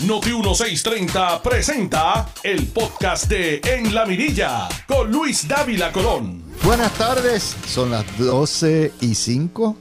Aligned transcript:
Noti 0.00 0.30
1630 0.30 1.40
presenta 1.40 2.28
el 2.42 2.66
podcast 2.66 3.28
de 3.28 3.60
En 3.64 3.94
la 3.94 4.04
Mirilla 4.04 4.68
con 4.88 5.10
Luis 5.10 5.46
Dávila 5.46 5.92
Colón. 5.92 6.42
Buenas 6.64 6.92
tardes, 6.94 7.56
son 7.68 7.92
las 7.92 8.04
12 8.18 8.92
y 9.00 9.14
5. 9.14 9.76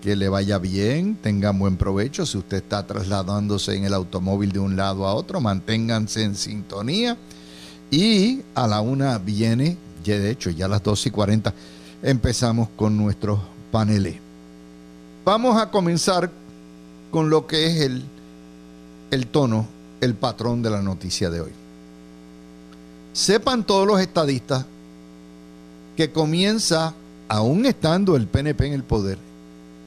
Que 0.00 0.14
le 0.14 0.28
vaya 0.28 0.58
bien, 0.58 1.16
tengan 1.16 1.58
buen 1.58 1.76
provecho. 1.76 2.24
Si 2.24 2.38
usted 2.38 2.58
está 2.58 2.86
trasladándose 2.86 3.74
en 3.74 3.84
el 3.84 3.92
automóvil 3.92 4.52
de 4.52 4.60
un 4.60 4.76
lado 4.76 5.06
a 5.06 5.14
otro, 5.14 5.40
manténganse 5.40 6.22
en 6.22 6.36
sintonía. 6.36 7.18
Y 7.90 8.42
a 8.54 8.68
la 8.68 8.80
una 8.80 9.18
viene, 9.18 9.76
ya 10.04 10.16
de 10.16 10.30
hecho, 10.30 10.50
ya 10.50 10.66
a 10.66 10.68
las 10.68 10.82
12 10.82 11.08
y 11.08 11.12
40, 11.12 11.52
empezamos 12.04 12.68
con 12.76 12.96
nuestros 12.96 13.40
paneles. 13.72 14.14
Vamos 15.24 15.60
a 15.60 15.70
comenzar 15.70 16.30
con 17.10 17.28
lo 17.28 17.48
que 17.48 17.66
es 17.66 17.80
el 17.80 18.04
el 19.10 19.26
tono, 19.26 19.66
el 20.00 20.14
patrón 20.14 20.62
de 20.62 20.70
la 20.70 20.82
noticia 20.82 21.30
de 21.30 21.40
hoy. 21.40 21.52
Sepan 23.12 23.64
todos 23.64 23.86
los 23.86 24.00
estadistas 24.00 24.64
que 25.96 26.10
comienza, 26.10 26.94
aún 27.28 27.66
estando 27.66 28.16
el 28.16 28.26
PNP 28.26 28.66
en 28.66 28.72
el 28.72 28.84
poder, 28.84 29.18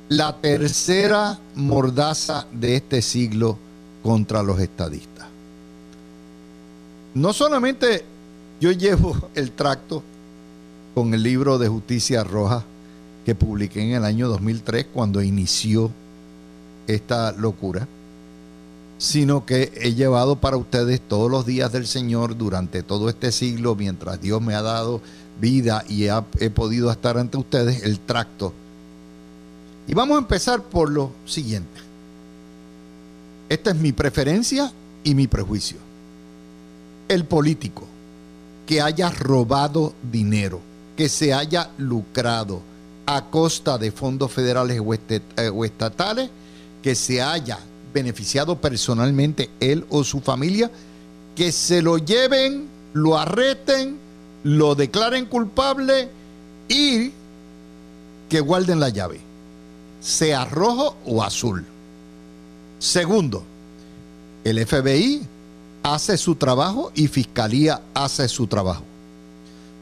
la 0.10 0.38
tercera 0.38 1.40
mordaza 1.56 2.46
de 2.52 2.76
este 2.76 3.02
siglo 3.02 3.58
contra 4.04 4.44
los 4.44 4.60
estadistas. 4.60 5.28
No 7.16 7.32
solamente 7.32 8.04
yo 8.60 8.72
llevo 8.72 9.16
el 9.36 9.52
tracto 9.52 10.04
con 10.94 11.14
el 11.14 11.24
libro 11.24 11.58
de 11.58 11.68
Justicia 11.68 12.24
Roja 12.24 12.64
que 13.26 13.36
publiqué 13.36 13.82
en 13.82 13.92
el 13.92 14.04
año 14.04 14.28
2003 14.28 14.88
cuando 14.94 15.22
inició 15.22 15.90
esta 16.88 17.32
locura, 17.32 17.88
sino 19.04 19.46
que 19.46 19.74
he 19.76 19.96
llevado 19.96 20.38
para 20.38 20.56
ustedes 20.56 21.02
todos 21.02 21.30
los 21.30 21.46
días 21.46 21.74
del 21.74 21.88
Señor 21.88 22.38
durante 22.38 22.84
todo 22.84 23.10
este 23.10 23.34
siglo, 23.34 23.76
mientras 23.76 24.22
Dios 24.22 24.42
me 24.42 24.56
ha 24.56 24.62
dado 24.62 25.02
vida 25.42 25.84
y 25.90 26.06
he 26.06 26.50
podido 26.50 26.90
estar 26.90 27.18
ante 27.18 27.36
ustedes, 27.36 27.84
el 27.84 28.00
tracto. 28.00 28.54
Y 29.90 29.94
vamos 29.94 30.16
a 30.16 30.20
empezar 30.20 30.64
por 30.64 30.90
lo 30.90 31.12
siguiente. 31.26 31.82
Esta 33.50 33.72
es 33.72 33.76
mi 33.76 33.92
preferencia 33.92 34.72
y 35.04 35.16
mi 35.16 35.28
prejuicio. 35.28 35.80
El 37.10 37.26
político 37.26 37.86
que 38.66 38.80
haya 38.80 39.10
robado 39.10 39.94
dinero, 40.14 40.62
que 40.96 41.10
se 41.10 41.34
haya 41.34 41.72
lucrado 41.78 42.62
a 43.06 43.26
costa 43.26 43.78
de 43.78 43.92
fondos 43.92 44.32
federales 44.32 44.80
o 44.80 44.94
eh, 44.94 45.22
estatales, 45.66 46.30
que 46.82 46.96
se 46.96 47.22
haya 47.22 47.60
beneficiado 47.94 48.60
personalmente 48.60 49.50
él 49.60 49.86
o 49.90 50.04
su 50.04 50.20
familia, 50.20 50.72
que 51.36 51.52
se 51.52 51.82
lo 51.82 51.98
lleven, 51.98 52.68
lo 52.94 53.18
arreten, 53.18 53.98
lo 54.44 54.76
declaren 54.76 55.26
culpable 55.26 56.10
y 56.68 57.12
que 58.30 58.40
guarden 58.40 58.80
la 58.80 58.90
llave, 58.90 59.20
sea 60.02 60.46
rojo 60.46 60.96
o 61.06 61.24
azul. 61.24 61.66
Segundo, 62.80 63.44
el 64.44 64.66
FBI 64.66 65.22
hace 65.84 66.18
su 66.18 66.36
trabajo 66.36 66.92
y 66.96 67.08
Fiscalía 67.08 67.82
hace 67.94 68.28
su 68.28 68.48
trabajo. 68.48 68.84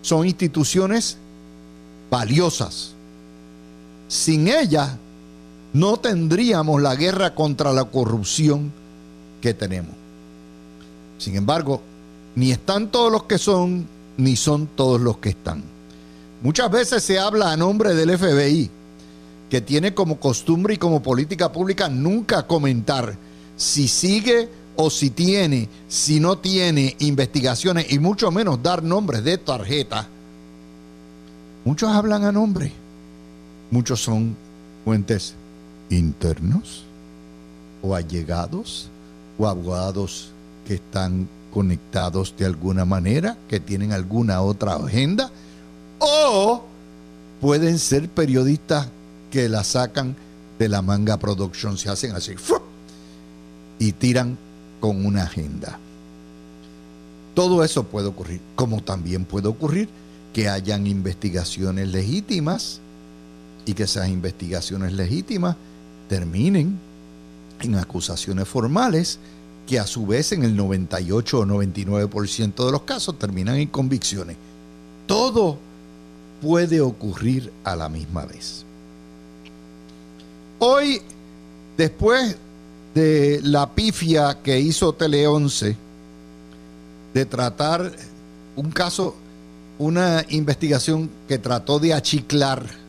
Son 0.02 0.26
instituciones 0.26 1.17
valiosas. 2.09 2.94
Sin 4.08 4.48
ellas 4.48 4.92
no 5.73 5.97
tendríamos 5.97 6.81
la 6.81 6.95
guerra 6.95 7.33
contra 7.33 7.72
la 7.72 7.86
corrupción 7.86 8.72
que 9.41 9.53
tenemos. 9.53 9.95
Sin 11.17 11.36
embargo, 11.36 11.81
ni 12.36 12.52
están 12.52 12.89
todos 12.91 13.11
los 13.11 13.23
que 13.23 13.38
son, 13.38 13.88
ni 14.17 14.36
son 14.36 14.67
todos 14.67 14.99
los 14.99 15.17
que 15.17 15.30
están. 15.30 15.64
Muchas 16.42 16.72
veces 16.72 17.03
se 17.03 17.20
habla 17.20 17.52
a 17.52 17.58
nombre 17.58 17.93
del 17.93 18.17
FBI, 18.17 18.70
que 19.49 19.61
tiene 19.61 19.93
como 19.93 20.20
costumbre 20.20 20.73
y 20.73 20.77
como 20.77 21.02
política 21.02 21.52
pública 21.52 21.89
nunca 21.89 22.48
comentar 22.48 23.15
si 23.55 23.87
sigue 23.87 24.49
o 24.76 24.89
si 24.89 25.10
tiene, 25.10 25.70
si 25.87 26.20
no 26.20 26.37
tiene 26.37 26.95
investigaciones 26.99 27.92
y 27.92 27.99
mucho 27.99 28.31
menos 28.31 28.64
dar 28.64 28.81
nombres 28.81 29.23
de 29.23 29.37
tarjeta. 29.37 30.08
Muchos 31.64 31.89
hablan 31.89 32.23
a 32.23 32.31
nombre, 32.31 32.71
muchos 33.70 34.02
son 34.02 34.36
fuentes 34.83 35.36
internos 35.92 36.84
o 37.82 37.96
allegados 37.96 38.90
o 39.38 39.48
abogados 39.48 40.32
que 40.68 40.76
están 40.76 41.28
conectados 41.54 42.34
de 42.38 42.46
alguna 42.46 42.86
manera, 42.86 43.38
que 43.50 43.60
tienen 43.60 43.92
alguna 43.92 44.42
otra 44.42 44.76
agenda, 44.76 45.30
o 46.00 46.64
pueden 47.40 47.78
ser 47.78 48.08
periodistas 48.10 48.88
que 49.30 49.50
la 49.50 49.64
sacan 49.64 50.16
de 50.58 50.70
la 50.70 50.82
manga 50.82 51.18
production, 51.18 51.78
se 51.78 51.90
hacen 51.90 52.16
así 52.16 52.34
y 53.80 53.92
tiran 53.94 54.38
con 54.80 55.06
una 55.06 55.23
agenda. 55.23 55.80
Todo 57.34 57.64
eso 57.64 57.84
puede 57.84 58.08
ocurrir, 58.08 58.42
como 58.56 58.82
también 58.82 59.26
puede 59.26 59.48
ocurrir 59.48 59.90
que 60.34 60.50
hayan 60.50 60.86
investigaciones 60.88 61.88
legítimas 61.88 62.80
y 63.66 63.73
que 63.73 63.84
esas 63.84 64.10
investigaciones 64.10 64.94
legítimas 64.94 65.56
terminen 66.11 66.77
en 67.61 67.76
acusaciones 67.76 68.45
formales 68.45 69.17
que 69.66 69.80
a 69.80 69.88
su 69.88 70.05
vez 70.05 70.33
en 70.33 70.44
el 70.44 70.58
98 70.58 71.39
o 71.39 71.45
99% 71.45 72.66
de 72.66 72.72
los 72.73 72.82
casos 72.82 73.17
terminan 73.17 73.55
en 73.55 73.70
convicciones. 73.70 74.36
Todo 75.08 75.58
puede 76.42 76.82
ocurrir 76.82 77.54
a 77.64 77.77
la 77.77 77.88
misma 77.88 78.26
vez. 78.26 78.66
Hoy, 80.60 81.02
después 81.77 82.36
de 82.93 83.39
la 83.42 83.70
pifia 83.70 84.38
que 84.43 84.60
hizo 84.60 84.92
Tele 84.92 85.26
11 85.26 85.78
de 87.14 87.26
tratar 87.26 87.89
un 88.58 88.70
caso, 88.70 89.16
una 89.80 90.26
investigación 90.28 91.10
que 91.30 91.38
trató 91.38 91.80
de 91.80 91.93
achiclar 91.93 92.80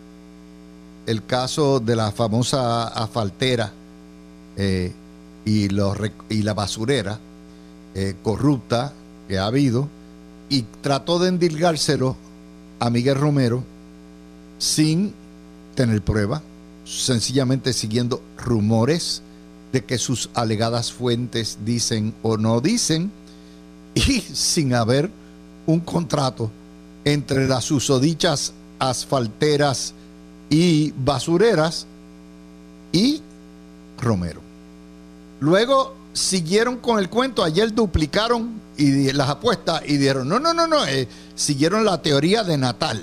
el 1.06 1.24
caso 1.24 1.80
de 1.80 1.96
la 1.96 2.12
famosa 2.12 2.88
asfaltera 2.88 3.72
eh, 4.56 4.92
y, 5.44 5.68
la 5.68 6.54
basurera 6.54 7.18
eh, 7.94 8.14
corrupta 8.22 8.92
que 9.28 9.38
ha 9.38 9.46
habido 9.46 9.88
y 10.48 10.62
trató 10.80 11.18
de 11.18 11.28
endilgárselo 11.28 12.16
a 12.78 12.90
Miguel 12.90 13.16
Romero 13.16 13.64
sin 14.58 15.14
tener 15.74 16.02
prueba, 16.02 16.42
sencillamente 16.84 17.72
siguiendo 17.72 18.22
rumores 18.36 19.22
de 19.72 19.84
que 19.84 19.98
sus 19.98 20.30
alegadas 20.34 20.92
fuentes 20.92 21.58
dicen 21.64 22.14
o 22.22 22.36
no 22.36 22.60
dicen 22.60 23.10
y 23.94 24.20
sin 24.20 24.74
haber 24.74 25.10
un 25.66 25.80
contrato 25.80 26.50
entre 27.04 27.48
las 27.48 27.64
susodichas 27.64 28.52
asfalteras 28.78 29.94
y 30.52 30.92
basureras 30.92 31.86
y 32.92 33.22
Romero. 33.98 34.42
Luego 35.40 35.94
siguieron 36.12 36.76
con 36.76 36.98
el 36.98 37.08
cuento, 37.08 37.42
ayer 37.42 37.72
duplicaron 37.72 38.60
y 38.76 39.12
las 39.12 39.30
apuestas 39.30 39.82
y 39.86 39.96
dieron, 39.96 40.28
no, 40.28 40.38
no, 40.38 40.52
no, 40.52 40.66
no, 40.66 40.84
eh, 40.86 41.08
siguieron 41.34 41.86
la 41.86 42.02
teoría 42.02 42.44
de 42.44 42.58
Natal, 42.58 43.02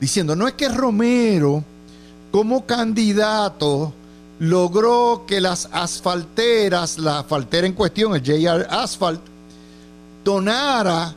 diciendo, 0.00 0.34
no 0.34 0.48
es 0.48 0.54
que 0.54 0.70
Romero 0.70 1.62
como 2.30 2.64
candidato 2.64 3.92
logró 4.38 5.24
que 5.26 5.42
las 5.42 5.68
asfalteras, 5.70 6.96
la 6.96 7.18
asfaltera 7.18 7.66
en 7.66 7.74
cuestión, 7.74 8.14
el 8.14 8.22
JR 8.22 8.66
Asphalt, 8.70 9.20
donara 10.24 11.14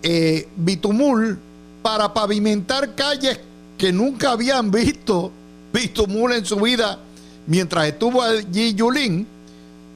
eh, 0.00 0.48
bitumul 0.56 1.40
para 1.82 2.14
pavimentar 2.14 2.94
calles 2.94 3.40
que 3.76 3.92
nunca 3.92 4.32
habían 4.32 4.70
visto, 4.70 5.30
visto 5.72 6.06
mula 6.06 6.36
en 6.36 6.44
su 6.44 6.56
vida 6.56 6.98
mientras 7.46 7.86
estuvo 7.86 8.22
allí 8.22 8.74
Yulín, 8.74 9.26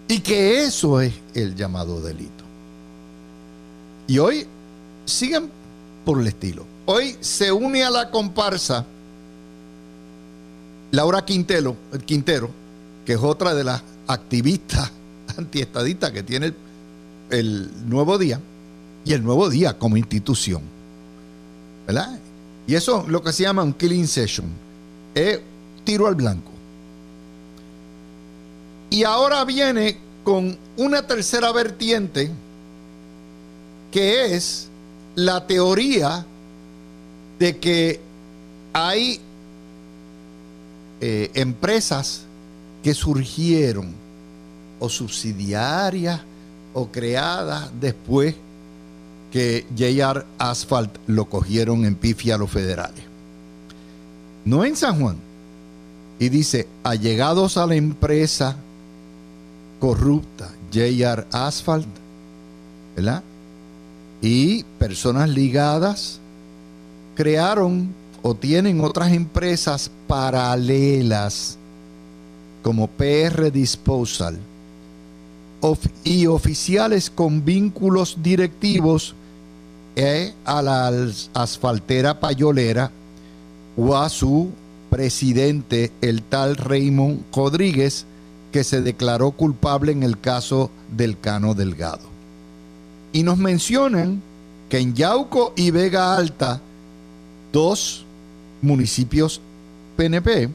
y 0.08 0.20
que 0.20 0.64
eso 0.64 1.00
es 1.00 1.12
el 1.34 1.54
llamado 1.54 2.00
delito. 2.00 2.44
Y 4.06 4.18
hoy 4.18 4.46
siguen 5.04 5.50
por 6.04 6.20
el 6.20 6.26
estilo. 6.26 6.64
Hoy 6.86 7.16
se 7.20 7.52
une 7.52 7.84
a 7.84 7.90
la 7.90 8.10
comparsa 8.10 8.84
Laura 10.90 11.24
Quintero, 11.24 11.76
Quintero 12.04 12.50
que 13.06 13.12
es 13.12 13.20
otra 13.20 13.54
de 13.54 13.64
las 13.64 13.82
activistas 14.06 14.90
antiestadistas 15.36 16.10
que 16.10 16.22
tiene 16.22 16.46
el, 16.46 16.54
el 17.30 17.70
Nuevo 17.88 18.18
Día, 18.18 18.40
y 19.04 19.12
el 19.12 19.22
Nuevo 19.22 19.48
Día 19.48 19.78
como 19.78 19.96
institución. 19.96 20.62
¿Verdad? 21.86 22.19
Y 22.70 22.76
eso 22.76 23.02
es 23.02 23.08
lo 23.08 23.20
que 23.20 23.32
se 23.32 23.42
llama 23.42 23.64
un 23.64 23.72
killing 23.72 24.06
session. 24.06 24.46
Es 25.12 25.40
tiro 25.82 26.06
al 26.06 26.14
blanco. 26.14 26.52
Y 28.90 29.02
ahora 29.02 29.44
viene 29.44 29.98
con 30.22 30.56
una 30.76 31.04
tercera 31.04 31.50
vertiente 31.50 32.30
que 33.90 34.36
es 34.36 34.68
la 35.16 35.48
teoría 35.48 36.24
de 37.40 37.58
que 37.58 37.98
hay 38.72 39.18
eh, 41.00 41.28
empresas 41.34 42.22
que 42.84 42.94
surgieron 42.94 43.92
o 44.78 44.88
subsidiarias 44.88 46.20
o 46.72 46.86
creadas 46.86 47.68
después 47.80 48.36
que 49.30 49.66
JR 49.76 50.24
Asphalt 50.38 50.96
lo 51.06 51.26
cogieron 51.26 51.84
en 51.84 51.94
pifia 51.94 52.34
a 52.34 52.38
los 52.38 52.50
federales. 52.50 53.04
No 54.44 54.64
en 54.64 54.76
San 54.76 55.00
Juan. 55.00 55.16
Y 56.18 56.28
dice, 56.28 56.68
allegados 56.82 57.56
a 57.56 57.66
la 57.66 57.76
empresa 57.76 58.56
corrupta 59.78 60.50
JR 60.72 61.26
Asphalt, 61.32 61.86
¿verdad? 62.94 63.22
Y 64.20 64.64
personas 64.78 65.30
ligadas 65.30 66.20
crearon 67.14 67.94
o 68.22 68.34
tienen 68.34 68.82
otras 68.82 69.12
empresas 69.12 69.90
paralelas 70.06 71.56
como 72.62 72.86
PR 72.88 73.50
Disposal 73.50 74.38
y 76.04 76.26
oficiales 76.26 77.10
con 77.10 77.44
vínculos 77.44 78.18
directivos 78.22 79.14
eh, 79.96 80.32
a 80.44 80.62
la 80.62 80.92
asfaltera 81.34 82.20
payolera 82.20 82.90
o 83.76 83.96
a 83.96 84.08
su 84.08 84.50
presidente, 84.90 85.92
el 86.00 86.22
tal 86.22 86.56
Raymond 86.56 87.24
Rodríguez, 87.34 88.04
que 88.52 88.64
se 88.64 88.82
declaró 88.82 89.30
culpable 89.30 89.92
en 89.92 90.02
el 90.02 90.18
caso 90.18 90.70
del 90.96 91.18
Cano 91.18 91.54
Delgado. 91.54 92.08
Y 93.12 93.22
nos 93.22 93.38
mencionan 93.38 94.20
que 94.68 94.78
en 94.78 94.94
Yauco 94.94 95.52
y 95.56 95.70
Vega 95.70 96.14
Alta, 96.16 96.60
dos 97.52 98.04
municipios 98.62 99.40
PNP, 99.96 100.48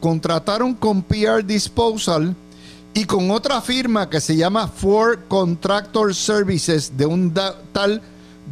contrataron 0.00 0.74
con 0.74 1.02
PR 1.02 1.44
Disposal 1.44 2.34
y 2.94 3.04
con 3.04 3.30
otra 3.30 3.60
firma 3.60 4.08
que 4.08 4.20
se 4.20 4.36
llama 4.36 4.68
Ford 4.68 5.20
Contractor 5.28 6.14
Services 6.14 6.96
de 6.96 7.06
un 7.06 7.32
tal 7.72 8.00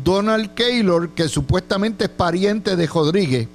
Donald 0.03 0.55
Keylor, 0.55 1.11
que 1.11 1.29
supuestamente 1.29 2.05
es 2.05 2.11
pariente 2.11 2.77
de 2.77 2.87
Rodríguez, 2.87 3.49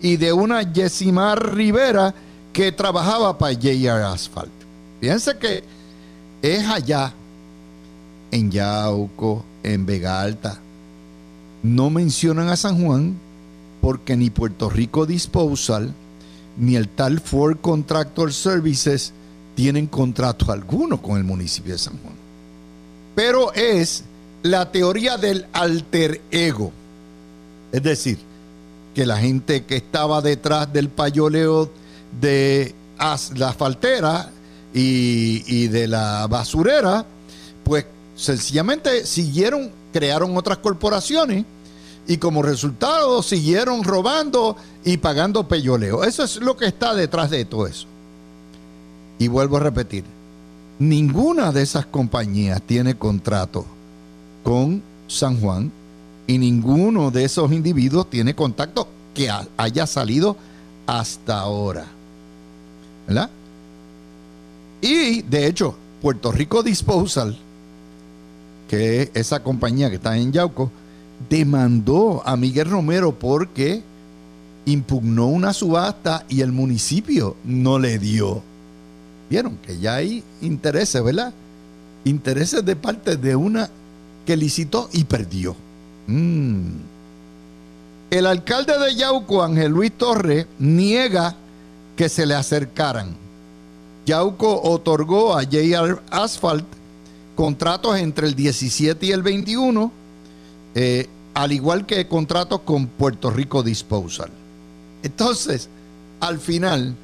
y 0.00 0.16
de 0.16 0.32
una 0.32 0.62
Yesimar 0.62 1.54
Rivera 1.54 2.14
que 2.52 2.72
trabajaba 2.72 3.38
para 3.38 3.52
JR 3.52 4.02
Asphalt. 4.02 4.50
Fíjense 5.00 5.36
que 5.38 5.64
es 6.42 6.64
allá, 6.66 7.12
en 8.30 8.50
Yauco, 8.50 9.44
en 9.62 9.86
Vega 9.86 10.20
Alta. 10.20 10.60
No 11.62 11.90
mencionan 11.90 12.48
a 12.48 12.56
San 12.56 12.84
Juan 12.84 13.16
porque 13.80 14.16
ni 14.16 14.30
Puerto 14.30 14.70
Rico 14.70 15.06
Disposal 15.06 15.92
ni 16.56 16.76
el 16.76 16.88
tal 16.88 17.20
Ford 17.20 17.58
Contractor 17.60 18.32
Services 18.32 19.12
tienen 19.54 19.86
contrato 19.86 20.52
alguno 20.52 21.00
con 21.00 21.16
el 21.16 21.24
municipio 21.24 21.72
de 21.72 21.78
San 21.78 21.98
Juan. 21.98 22.14
Pero 23.14 23.52
es 23.54 24.04
la 24.42 24.70
teoría 24.70 25.16
del 25.16 25.46
alter 25.52 26.20
ego. 26.30 26.72
Es 27.72 27.82
decir, 27.82 28.18
que 28.94 29.06
la 29.06 29.18
gente 29.18 29.64
que 29.64 29.76
estaba 29.76 30.20
detrás 30.22 30.72
del 30.72 30.88
payoleo 30.88 31.70
de 32.20 32.74
la 33.36 33.52
faltera 33.52 34.30
y, 34.72 35.68
de 35.68 35.88
la 35.88 36.26
basurera, 36.26 37.04
pues 37.64 37.86
sencillamente 38.16 39.06
siguieron, 39.06 39.70
crearon 39.92 40.36
otras 40.36 40.58
corporaciones 40.58 41.44
y 42.06 42.16
como 42.16 42.42
resultado 42.42 43.22
siguieron 43.22 43.84
robando 43.84 44.56
y 44.84 44.96
pagando 44.96 45.46
peyoleo. 45.46 46.04
Eso 46.04 46.24
es 46.24 46.36
lo 46.36 46.56
que 46.56 46.66
está 46.66 46.94
detrás 46.94 47.30
de 47.30 47.44
todo 47.44 47.66
eso. 47.66 47.86
Y 49.18 49.28
vuelvo 49.28 49.58
a 49.58 49.60
repetir, 49.60 50.04
ninguna 50.78 51.52
de 51.52 51.62
esas 51.62 51.86
compañías 51.86 52.62
tiene 52.62 52.96
contrato 52.96 53.66
con 54.48 54.82
San 55.08 55.38
Juan 55.42 55.70
y 56.26 56.38
ninguno 56.38 57.10
de 57.10 57.24
esos 57.24 57.52
individuos 57.52 58.08
tiene 58.08 58.34
contacto 58.34 58.88
que 59.12 59.28
haya 59.58 59.86
salido 59.86 60.38
hasta 60.86 61.40
ahora. 61.40 61.84
¿Verdad? 63.06 63.28
Y 64.80 65.20
de 65.20 65.48
hecho, 65.48 65.76
Puerto 66.00 66.32
Rico 66.32 66.62
Disposal, 66.62 67.36
que 68.70 69.02
es 69.02 69.10
esa 69.12 69.42
compañía 69.42 69.90
que 69.90 69.96
está 69.96 70.16
en 70.16 70.32
Yauco, 70.32 70.70
demandó 71.28 72.22
a 72.24 72.34
Miguel 72.38 72.70
Romero 72.70 73.12
porque 73.12 73.82
impugnó 74.64 75.26
una 75.26 75.52
subasta 75.52 76.24
y 76.26 76.40
el 76.40 76.52
municipio 76.52 77.36
no 77.44 77.78
le 77.78 77.98
dio. 77.98 78.40
Vieron 79.28 79.58
que 79.58 79.78
ya 79.78 79.96
hay 79.96 80.24
intereses, 80.40 81.04
¿verdad? 81.04 81.34
Intereses 82.06 82.64
de 82.64 82.76
parte 82.76 83.18
de 83.18 83.36
una 83.36 83.68
que 84.28 84.36
licitó 84.36 84.90
y 84.92 85.04
perdió. 85.04 85.56
Mm. 86.06 86.80
El 88.10 88.26
alcalde 88.26 88.78
de 88.78 88.94
Yauco, 88.94 89.42
Ángel 89.42 89.72
Luis 89.72 89.90
Torres, 89.90 90.44
niega 90.58 91.34
que 91.96 92.10
se 92.10 92.26
le 92.26 92.34
acercaran. 92.34 93.16
Yauco 94.04 94.60
otorgó 94.64 95.34
a 95.34 95.44
JR 95.44 96.02
Asphalt 96.10 96.66
contratos 97.36 97.96
entre 97.96 98.26
el 98.26 98.34
17 98.34 99.06
y 99.06 99.12
el 99.12 99.22
21 99.22 99.90
eh, 100.74 101.08
al 101.32 101.52
igual 101.52 101.86
que 101.86 102.06
contratos 102.06 102.60
con 102.66 102.86
Puerto 102.86 103.30
Rico 103.30 103.62
Disposal. 103.62 104.28
Entonces, 105.02 105.70
al 106.20 106.38
final, 106.38 106.94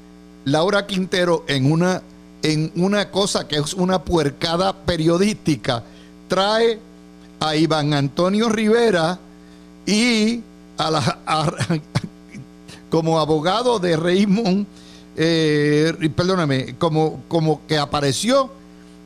Laura 0.44 0.86
Quintero 0.86 1.46
en 1.48 1.72
una, 1.72 2.02
en 2.42 2.70
una 2.76 3.10
cosa 3.10 3.48
que 3.48 3.56
es 3.56 3.72
una 3.72 4.02
puercada 4.04 4.74
periodística, 4.84 5.82
trae 6.28 6.78
a 7.44 7.56
Iván 7.56 7.92
Antonio 7.92 8.48
Rivera 8.48 9.18
y 9.84 10.40
a 10.78 10.90
la, 10.90 11.18
como 12.90 13.20
abogado 13.20 13.78
de 13.78 13.96
Raymond, 13.96 14.66
eh, 15.16 15.92
perdóname, 16.16 16.76
como, 16.78 17.22
como 17.28 17.66
que 17.66 17.76
apareció 17.76 18.50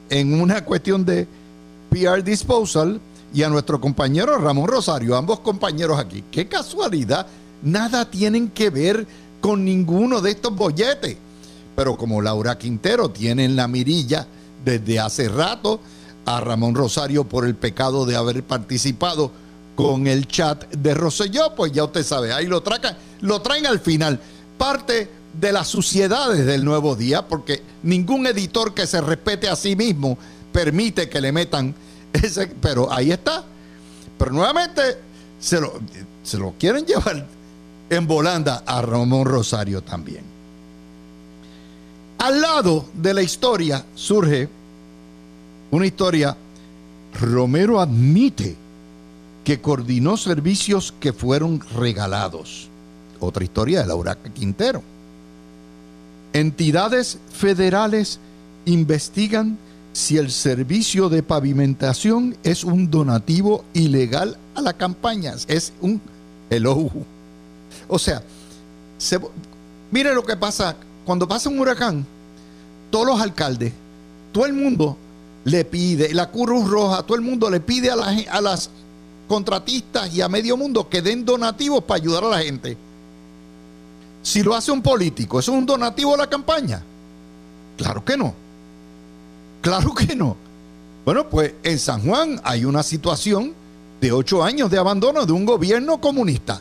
en 0.09 0.41
una 0.41 0.65
cuestión 0.65 1.05
de 1.05 1.27
PR 1.91 2.23
disposal 2.23 3.01
y 3.35 3.43
a 3.43 3.49
nuestro 3.49 3.81
compañero 3.81 4.39
Ramón 4.39 4.69
Rosario, 4.69 5.17
ambos 5.17 5.41
compañeros 5.41 5.99
aquí. 5.99 6.23
Qué 6.31 6.47
casualidad, 6.47 7.27
nada 7.63 8.09
tienen 8.09 8.49
que 8.49 8.71
ver 8.71 9.07
con 9.41 9.65
ninguno 9.65 10.21
de 10.21 10.31
estos 10.31 10.55
bolletes. 10.55 11.17
Pero 11.75 11.97
como 11.97 12.23
Laura 12.23 12.57
Quintero 12.57 13.11
tiene 13.11 13.45
en 13.45 13.57
la 13.57 13.69
mirilla 13.69 14.27
desde 14.65 14.99
hace 14.99 15.29
rato 15.29 15.81
a 16.29 16.41
Ramón 16.41 16.75
Rosario 16.75 17.25
por 17.25 17.47
el 17.47 17.55
pecado 17.55 18.05
de 18.05 18.15
haber 18.15 18.43
participado 18.43 19.33
con 19.75 20.07
el 20.07 20.29
chat 20.29 20.69
de 20.75 20.93
Roselló, 20.93 21.55
pues 21.55 21.73
ya 21.73 21.85
usted 21.85 22.05
sabe, 22.05 22.35
ahí 22.35 22.47
lo, 22.47 22.63
traen, 22.63 22.95
lo 23.23 23.41
traen 23.41 23.67
al 23.67 23.81
final. 23.81 24.21
Parte 24.59 25.09
de 25.33 25.53
las 25.53 25.69
suciedades 25.69 26.45
del 26.45 26.67
nuevo 26.67 26.97
día, 26.97 27.27
porque 27.27 27.63
ningún 27.83 28.27
editor 28.27 28.75
que 28.75 28.87
se 28.87 29.01
respete 29.01 29.49
a 29.49 29.57
sí 29.57 29.75
mismo 29.75 30.19
permite 30.53 31.09
que 31.09 31.21
le 31.21 31.33
metan 31.33 31.75
pero 32.61 32.93
ahí 32.93 33.11
está. 33.11 33.45
Pero 34.19 34.33
nuevamente 34.33 34.83
se 35.41 35.61
lo, 35.61 35.81
se 36.23 36.37
lo 36.37 36.55
quieren 36.59 36.85
llevar 36.85 37.27
en 37.89 38.07
volanda 38.07 38.65
a 38.67 38.83
Ramón 38.83 39.25
Rosario 39.25 39.83
también. 39.83 40.25
Al 42.19 42.41
lado 42.41 42.87
de 42.95 43.15
la 43.15 43.23
historia 43.23 43.85
surge 43.95 44.49
una 45.71 45.87
historia. 45.87 46.37
Romero 47.21 47.81
admite 47.81 48.57
que 49.45 49.61
coordinó 49.61 50.17
servicios 50.17 50.93
que 51.01 51.13
fueron 51.13 51.61
regalados. 51.75 52.69
Otra 53.19 53.45
historia 53.45 53.81
de 53.81 53.87
Laura 53.87 54.17
Quintero. 54.35 54.83
Entidades 56.33 57.19
federales 57.33 58.21
investigan 58.67 59.59
si 59.93 60.19
el 60.19 60.31
servicio 60.31 61.09
de 61.09 61.23
pavimentación 61.23 62.37
es 62.45 62.63
un 62.63 62.91
donativo 62.91 63.65
ilegal 63.73 64.37
a 64.55 64.61
la 64.61 64.75
campaña. 64.75 65.35
Es 65.49 65.73
un 65.81 66.01
hello. 66.51 66.91
O 67.89 67.99
sea, 67.99 68.23
mire 69.91 70.15
lo 70.15 70.25
que 70.25 70.37
pasa. 70.37 70.77
Cuando 71.05 71.27
pasa 71.27 71.49
un 71.49 71.59
huracán, 71.59 72.05
todos 72.91 73.07
los 73.07 73.21
alcaldes, 73.21 73.73
todo 74.31 74.45
el 74.45 74.53
mundo 74.53 74.97
le 75.49 75.65
pide, 75.65 76.13
la 76.13 76.31
Cruz 76.31 76.69
Roja, 76.69 77.03
todo 77.03 77.17
el 77.17 77.23
mundo 77.23 77.49
le 77.49 77.61
pide 77.61 77.91
a, 77.91 77.95
a 77.95 78.41
las 78.41 78.71
contratistas 79.27 80.13
y 80.15 80.21
a 80.21 80.29
medio 80.29 80.57
mundo 80.57 80.89
que 80.89 81.01
den 81.01 81.25
donativos 81.25 81.85
para 81.85 81.97
ayudar 81.97 82.25
a 82.25 82.29
la 82.29 82.39
gente. 82.41 82.77
Si 84.23 84.43
lo 84.43 84.55
hace 84.55 84.71
un 84.71 84.83
político, 84.83 85.39
¿eso 85.39 85.53
es 85.53 85.59
un 85.59 85.67
donativo 85.67 86.15
a 86.15 86.19
la 86.19 86.27
campaña? 86.29 86.83
Claro 87.77 88.05
que 88.05 88.17
no. 88.17 88.35
Claro 89.63 89.95
que 89.95 90.15
no. 90.15 90.37
Bueno, 91.05 91.29
pues 91.29 91.55
en 91.63 91.79
San 91.79 92.03
Juan 92.03 92.41
hay 92.45 92.65
una 92.65 92.83
situación 92.83 93.55
de 94.01 94.13
ocho 94.13 94.45
años 94.45 94.71
de 94.71 94.79
abandono 94.79 95.25
de 95.25 95.33
un 95.33 95.47
gobierno 95.47 96.01
comunista. 96.01 96.61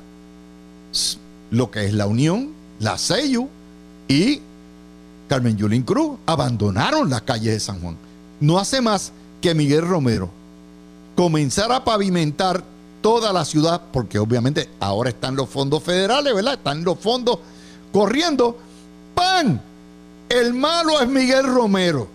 Lo 1.51 1.69
que 1.69 1.85
es 1.85 1.93
la 1.93 2.07
Unión, 2.07 2.51
la 2.79 2.97
CEU 2.97 3.49
y 4.07 4.39
Carmen 5.27 5.57
Yulín 5.57 5.83
Cruz 5.83 6.17
abandonaron 6.25 7.09
las 7.09 7.23
calles 7.23 7.53
de 7.53 7.59
San 7.59 7.81
Juan. 7.81 7.97
No 8.39 8.59
hace 8.59 8.81
más 8.81 9.11
que 9.41 9.53
Miguel 9.53 9.87
Romero 9.87 10.29
comenzar 11.15 11.71
a 11.71 11.83
pavimentar 11.83 12.63
toda 13.01 13.33
la 13.33 13.45
ciudad, 13.45 13.81
porque 13.91 14.19
obviamente 14.19 14.69
ahora 14.79 15.09
están 15.09 15.35
los 15.35 15.49
fondos 15.49 15.81
federales, 15.81 16.33
¿verdad? 16.33 16.55
Están 16.55 16.83
los 16.83 16.99
fondos 16.99 17.39
corriendo. 17.91 18.57
¡Pan! 19.15 19.61
El 20.29 20.53
malo 20.53 21.01
es 21.01 21.07
Miguel 21.07 21.47
Romero. 21.47 22.07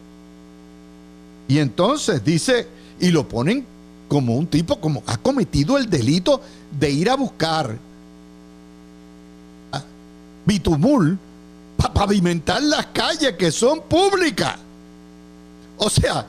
Y 1.48 1.58
entonces 1.58 2.24
dice, 2.24 2.68
y 3.00 3.10
lo 3.10 3.26
ponen 3.26 3.66
como 4.08 4.36
un 4.36 4.46
tipo, 4.46 4.80
como 4.80 5.02
ha 5.06 5.16
cometido 5.16 5.78
el 5.78 5.88
delito 5.88 6.40
de 6.78 6.90
ir 6.90 7.10
a 7.10 7.16
buscar 7.16 7.76
bitumul 10.44 11.18
para 11.76 11.94
pavimentar 11.94 12.62
las 12.62 12.86
calles 12.86 13.32
que 13.36 13.50
son 13.50 13.80
públicas. 13.82 14.58
O 15.84 15.90
sea, 15.90 16.24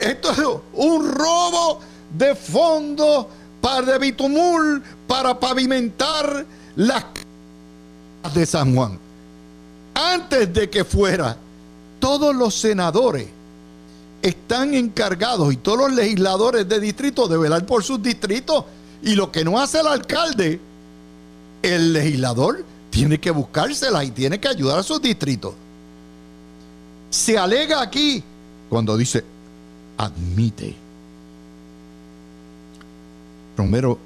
esto 0.00 0.32
es 0.32 0.38
un 0.72 1.12
robo 1.12 1.80
de 2.18 2.34
fondos 2.34 3.26
para 3.60 3.92
de 3.92 3.98
bitumul 4.00 4.82
para 5.06 5.38
pavimentar 5.38 6.44
las 6.74 7.04
de 8.34 8.44
San 8.44 8.74
Juan. 8.74 8.98
Antes 9.94 10.52
de 10.52 10.68
que 10.68 10.84
fuera, 10.84 11.36
todos 12.00 12.34
los 12.34 12.52
senadores 12.56 13.28
están 14.22 14.74
encargados 14.74 15.52
y 15.52 15.56
todos 15.56 15.78
los 15.78 15.92
legisladores 15.92 16.68
de 16.68 16.80
distrito 16.80 17.28
de 17.28 17.38
velar 17.38 17.64
por 17.64 17.84
sus 17.84 18.02
distritos. 18.02 18.64
Y 19.04 19.14
lo 19.14 19.30
que 19.30 19.44
no 19.44 19.60
hace 19.60 19.78
el 19.78 19.86
alcalde, 19.86 20.58
el 21.62 21.92
legislador 21.92 22.64
tiene 22.90 23.20
que 23.20 23.30
buscársela 23.30 24.02
y 24.02 24.10
tiene 24.10 24.40
que 24.40 24.48
ayudar 24.48 24.80
a 24.80 24.82
sus 24.82 25.00
distritos. 25.00 25.54
Se 27.08 27.38
alega 27.38 27.80
aquí 27.80 28.24
cuando 28.68 28.96
dice 28.96 29.24
admite. 29.96 30.74
Romero 33.56 33.98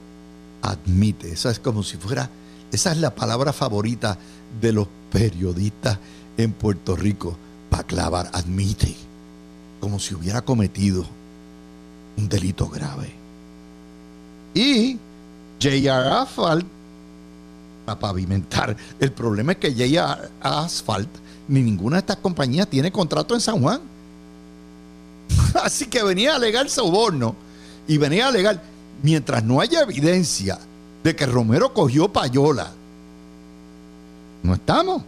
admite. 0.63 1.33
Esa 1.33 1.51
es 1.51 1.59
como 1.59 1.83
si 1.83 1.97
fuera, 1.97 2.31
esa 2.73 2.93
es 2.93 2.99
la 2.99 3.15
palabra 3.15 3.53
favorita 3.53 4.17
de 4.61 4.73
los 4.73 4.87
periodistas 5.13 5.99
en 6.37 6.53
Puerto 6.53 6.97
Rico 6.97 7.37
para 7.69 7.85
clavar, 7.85 8.31
admite, 8.33 8.95
como 9.81 9.99
si 9.99 10.15
hubiera 10.15 10.43
cometido 10.43 11.05
un 12.17 12.29
delito 12.29 12.69
grave. 12.69 13.13
Y 14.55 14.99
J.R. 15.63 15.91
Asphalt 15.91 16.67
a 17.87 17.99
pavimentar. 17.99 18.77
El 18.99 19.13
problema 19.13 19.53
es 19.53 19.59
que 19.59 19.73
J.R. 19.73 20.29
Asphalt 20.41 21.09
ni 21.49 21.63
ninguna 21.63 21.97
de 21.97 22.01
estas 22.01 22.17
compañías 22.17 22.69
tiene 22.69 22.93
contrato 22.93 23.35
en 23.35 23.41
San 23.41 23.61
Juan. 23.61 23.81
Así 25.63 25.87
que 25.87 26.03
venía 26.03 26.33
a 26.33 26.37
alegar 26.37 26.69
soborno 26.69 27.35
y 27.87 27.99
venía 27.99 28.27
a 28.27 28.29
alegar, 28.29 28.63
mientras 29.03 29.43
no 29.43 29.61
haya 29.61 29.83
evidencia 29.83 30.59
de 31.03 31.17
que 31.17 31.27
Romero 31.27 31.73
cogió 31.73 32.09
payola, 32.13 32.73
no 34.43 34.55
estamos. 34.55 35.03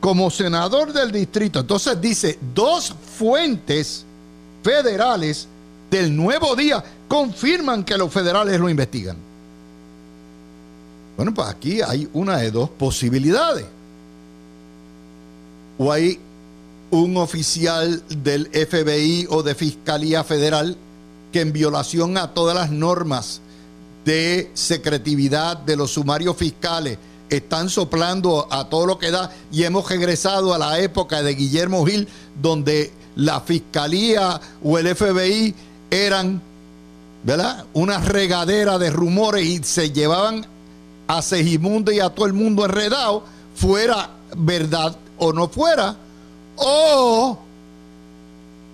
Como 0.00 0.30
senador 0.30 0.92
del 0.92 1.10
distrito, 1.10 1.58
entonces 1.60 2.00
dice, 2.00 2.38
dos 2.54 2.94
fuentes 3.16 4.04
federales 4.62 5.48
del 5.90 6.14
nuevo 6.14 6.54
día 6.54 6.84
confirman 7.08 7.82
que 7.82 7.98
los 7.98 8.12
federales 8.12 8.60
lo 8.60 8.68
investigan. 8.68 9.16
Bueno, 11.16 11.34
pues 11.34 11.48
aquí 11.48 11.80
hay 11.82 12.08
una 12.12 12.36
de 12.38 12.52
dos 12.52 12.70
posibilidades. 12.70 13.66
O 15.78 15.90
hay 15.90 16.20
un 16.90 17.16
oficial 17.16 18.02
del 18.08 18.46
FBI 18.46 19.26
o 19.30 19.42
de 19.42 19.54
Fiscalía 19.54 20.24
Federal 20.24 20.76
que 21.32 21.40
en 21.40 21.52
violación 21.52 22.16
a 22.16 22.32
todas 22.32 22.54
las 22.54 22.70
normas 22.70 23.40
de 24.04 24.50
secretividad 24.54 25.58
de 25.58 25.76
los 25.76 25.92
sumarios 25.92 26.36
fiscales 26.36 26.98
están 27.28 27.68
soplando 27.68 28.48
a 28.50 28.68
todo 28.68 28.86
lo 28.86 28.98
que 28.98 29.10
da 29.10 29.30
y 29.52 29.64
hemos 29.64 29.88
regresado 29.88 30.54
a 30.54 30.58
la 30.58 30.78
época 30.78 31.22
de 31.22 31.34
Guillermo 31.34 31.84
Gil 31.84 32.08
donde 32.40 32.90
la 33.16 33.40
Fiscalía 33.40 34.40
o 34.62 34.78
el 34.78 34.94
FBI 34.94 35.54
eran, 35.90 36.40
¿verdad? 37.24 37.66
Una 37.74 37.98
regadera 37.98 38.78
de 38.78 38.90
rumores 38.90 39.44
y 39.44 39.62
se 39.62 39.90
llevaban 39.90 40.46
a 41.06 41.20
Segimundo 41.20 41.92
y 41.92 42.00
a 42.00 42.10
todo 42.10 42.26
el 42.26 42.32
mundo 42.32 42.64
enredado, 42.64 43.24
fuera 43.54 44.10
verdad 44.36 44.96
o 45.18 45.32
no 45.32 45.48
fuera, 45.48 45.96
o 46.58 47.38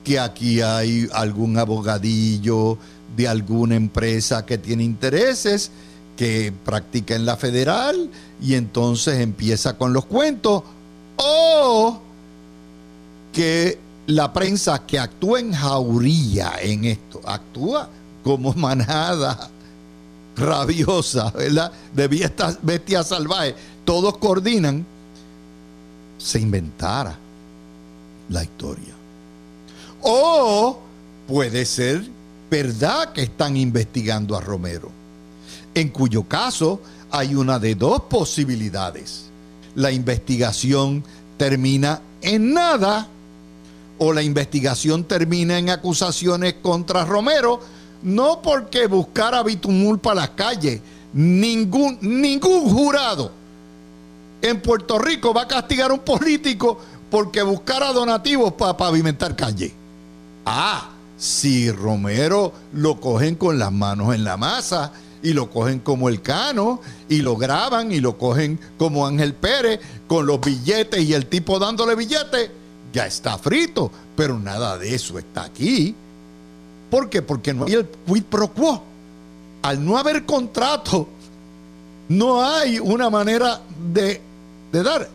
que 0.04 0.20
aquí 0.20 0.60
hay 0.60 1.08
algún 1.12 1.58
abogadillo 1.58 2.76
de 3.16 3.26
alguna 3.26 3.74
empresa 3.74 4.44
que 4.44 4.58
tiene 4.58 4.84
intereses, 4.84 5.70
que 6.16 6.52
practica 6.64 7.14
en 7.14 7.26
la 7.26 7.36
federal 7.36 8.10
y 8.40 8.54
entonces 8.54 9.20
empieza 9.20 9.76
con 9.76 9.92
los 9.92 10.04
cuentos, 10.04 10.62
o 11.16 12.00
que 13.32 13.78
la 14.06 14.32
prensa 14.32 14.84
que 14.86 14.98
actúa 14.98 15.40
en 15.40 15.52
jauría 15.52 16.52
en 16.60 16.84
esto, 16.84 17.20
actúa 17.24 17.88
como 18.22 18.52
manada 18.52 19.50
rabiosa, 20.36 21.30
¿verdad? 21.30 21.72
De 21.94 22.08
bestias, 22.08 22.58
bestias 22.62 23.08
salvajes, 23.08 23.54
todos 23.84 24.18
coordinan, 24.18 24.84
se 26.18 26.40
inventara 26.40 27.18
la 28.28 28.42
historia. 28.42 28.94
O 30.02 30.78
puede 31.26 31.64
ser 31.64 32.04
verdad 32.50 33.12
que 33.12 33.22
están 33.22 33.56
investigando 33.56 34.36
a 34.36 34.40
Romero, 34.40 34.90
en 35.74 35.88
cuyo 35.88 36.24
caso 36.24 36.80
hay 37.10 37.34
una 37.34 37.58
de 37.58 37.74
dos 37.74 38.02
posibilidades. 38.02 39.26
La 39.74 39.90
investigación 39.90 41.04
termina 41.36 42.00
en 42.22 42.54
nada 42.54 43.08
o 43.98 44.12
la 44.12 44.22
investigación 44.22 45.04
termina 45.04 45.58
en 45.58 45.70
acusaciones 45.70 46.54
contra 46.62 47.04
Romero 47.04 47.60
no 48.04 48.42
porque 48.42 48.86
buscara 48.86 49.42
bitumul 49.42 49.98
para 49.98 50.16
las 50.16 50.30
calles. 50.30 50.80
Ningún, 51.14 51.98
ningún 52.02 52.68
jurado 52.68 53.32
en 54.42 54.60
Puerto 54.60 54.98
Rico 54.98 55.32
va 55.32 55.42
a 55.42 55.48
castigar 55.48 55.90
a 55.90 55.94
un 55.94 56.00
político 56.00 56.78
porque 57.14 57.44
buscara 57.44 57.92
donativos 57.92 58.54
para 58.54 58.76
pavimentar 58.76 59.36
calle. 59.36 59.72
Ah, 60.44 60.90
si 61.16 61.70
Romero 61.70 62.52
lo 62.72 63.00
cogen 63.00 63.36
con 63.36 63.56
las 63.56 63.70
manos 63.70 64.16
en 64.16 64.24
la 64.24 64.36
masa 64.36 64.90
y 65.22 65.32
lo 65.32 65.48
cogen 65.48 65.78
como 65.78 66.08
el 66.08 66.22
cano 66.22 66.80
y 67.08 67.22
lo 67.22 67.36
graban 67.36 67.92
y 67.92 68.00
lo 68.00 68.18
cogen 68.18 68.58
como 68.78 69.06
Ángel 69.06 69.32
Pérez 69.32 69.78
con 70.08 70.26
los 70.26 70.40
billetes 70.40 71.04
y 71.04 71.14
el 71.14 71.26
tipo 71.26 71.60
dándole 71.60 71.94
billetes, 71.94 72.50
ya 72.92 73.06
está 73.06 73.38
frito. 73.38 73.92
Pero 74.16 74.40
nada 74.40 74.76
de 74.76 74.92
eso 74.92 75.16
está 75.16 75.44
aquí. 75.44 75.94
¿Por 76.90 77.10
qué? 77.10 77.22
Porque 77.22 77.54
no 77.54 77.66
hay 77.66 77.74
el 77.74 77.86
quid 77.86 78.24
pro 78.24 78.48
quo. 78.52 78.82
Al 79.62 79.84
no 79.86 79.98
haber 79.98 80.26
contrato, 80.26 81.06
no 82.08 82.44
hay 82.44 82.80
una 82.80 83.08
manera 83.08 83.60
de, 83.92 84.20
dar. 84.72 85.08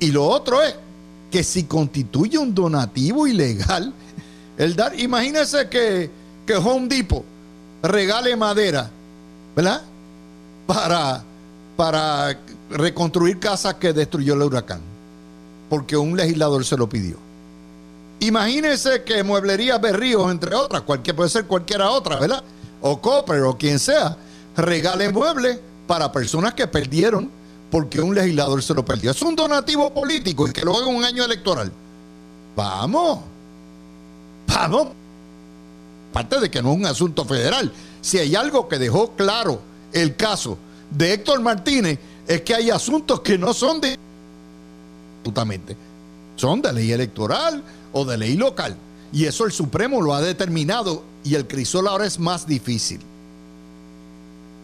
Y 0.00 0.10
lo 0.10 0.24
otro 0.24 0.62
es 0.62 0.74
que 1.32 1.42
si 1.42 1.64
constituye 1.64 2.38
un 2.38 2.54
donativo 2.54 3.26
ilegal, 3.26 3.92
el 4.58 4.76
dar, 4.76 4.98
imagínese 5.00 5.68
que, 5.68 6.10
que 6.46 6.54
Home 6.54 6.86
Depot 6.86 7.24
regale 7.82 8.36
madera, 8.36 8.90
¿verdad? 9.56 9.82
Para, 10.66 11.24
para 11.74 12.38
reconstruir 12.70 13.40
casas 13.40 13.74
que 13.74 13.92
destruyó 13.94 14.34
el 14.34 14.42
huracán, 14.42 14.80
porque 15.70 15.96
un 15.96 16.16
legislador 16.16 16.64
se 16.64 16.76
lo 16.76 16.88
pidió. 16.88 17.16
Imagínense 18.20 19.02
que 19.02 19.24
Mueblería 19.24 19.78
Berríos, 19.78 20.30
entre 20.30 20.54
otras, 20.54 20.82
cualquier, 20.82 21.16
puede 21.16 21.30
ser 21.30 21.46
cualquiera 21.46 21.90
otra, 21.90 22.20
¿verdad? 22.20 22.44
O 22.82 23.00
Copper 23.00 23.42
o 23.42 23.56
quien 23.56 23.78
sea, 23.78 24.16
regale 24.56 25.10
muebles 25.10 25.58
para 25.86 26.12
personas 26.12 26.52
que 26.54 26.66
perdieron 26.66 27.30
porque 27.72 28.02
un 28.02 28.14
legislador 28.14 28.62
se 28.62 28.74
lo 28.74 28.84
perdió. 28.84 29.12
Es 29.12 29.22
un 29.22 29.34
donativo 29.34 29.94
político 29.94 30.46
y 30.46 30.52
que 30.52 30.60
lo 30.60 30.76
haga 30.76 30.88
un 30.88 31.02
año 31.02 31.24
electoral. 31.24 31.72
Vamos, 32.54 33.20
vamos. 34.46 34.88
Aparte 36.10 36.38
de 36.38 36.50
que 36.50 36.60
no 36.60 36.72
es 36.72 36.76
un 36.76 36.84
asunto 36.84 37.24
federal. 37.24 37.72
Si 38.02 38.18
hay 38.18 38.34
algo 38.34 38.68
que 38.68 38.78
dejó 38.78 39.12
claro 39.12 39.62
el 39.90 40.16
caso 40.16 40.58
de 40.90 41.14
Héctor 41.14 41.40
Martínez, 41.40 41.98
es 42.28 42.42
que 42.42 42.54
hay 42.54 42.68
asuntos 42.68 43.20
que 43.20 43.38
no 43.38 43.54
son 43.54 43.80
de. 43.80 43.96
Absolutamente. 45.20 45.74
Son 46.36 46.60
de 46.60 46.74
ley 46.74 46.92
electoral 46.92 47.64
o 47.94 48.04
de 48.04 48.18
ley 48.18 48.36
local. 48.36 48.76
Y 49.14 49.24
eso 49.24 49.46
el 49.46 49.52
Supremo 49.52 50.02
lo 50.02 50.12
ha 50.12 50.20
determinado 50.20 51.04
y 51.24 51.36
el 51.36 51.46
crisol 51.46 51.88
ahora 51.88 52.04
es 52.04 52.18
más 52.18 52.46
difícil. 52.46 53.00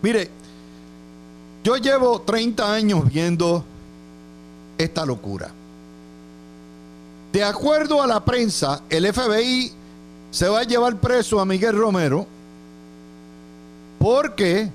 Mire, 0.03 0.31
yo 1.69 1.77
llevo 1.77 2.23
30 2.23 2.73
años 2.73 3.13
viendo 3.13 3.63
esta 4.79 5.05
locura. 5.05 5.51
De 7.31 7.45
acuerdo 7.45 8.03
a 8.03 8.07
la 8.07 8.25
prensa, 8.25 8.81
el 8.89 9.13
FBI 9.13 9.71
se 10.31 10.49
va 10.49 10.61
a 10.61 10.63
llevar 10.63 10.97
preso 10.97 11.39
a 11.39 11.45
Miguel 11.45 11.77
Romero 11.77 12.27
porque 13.99 14.71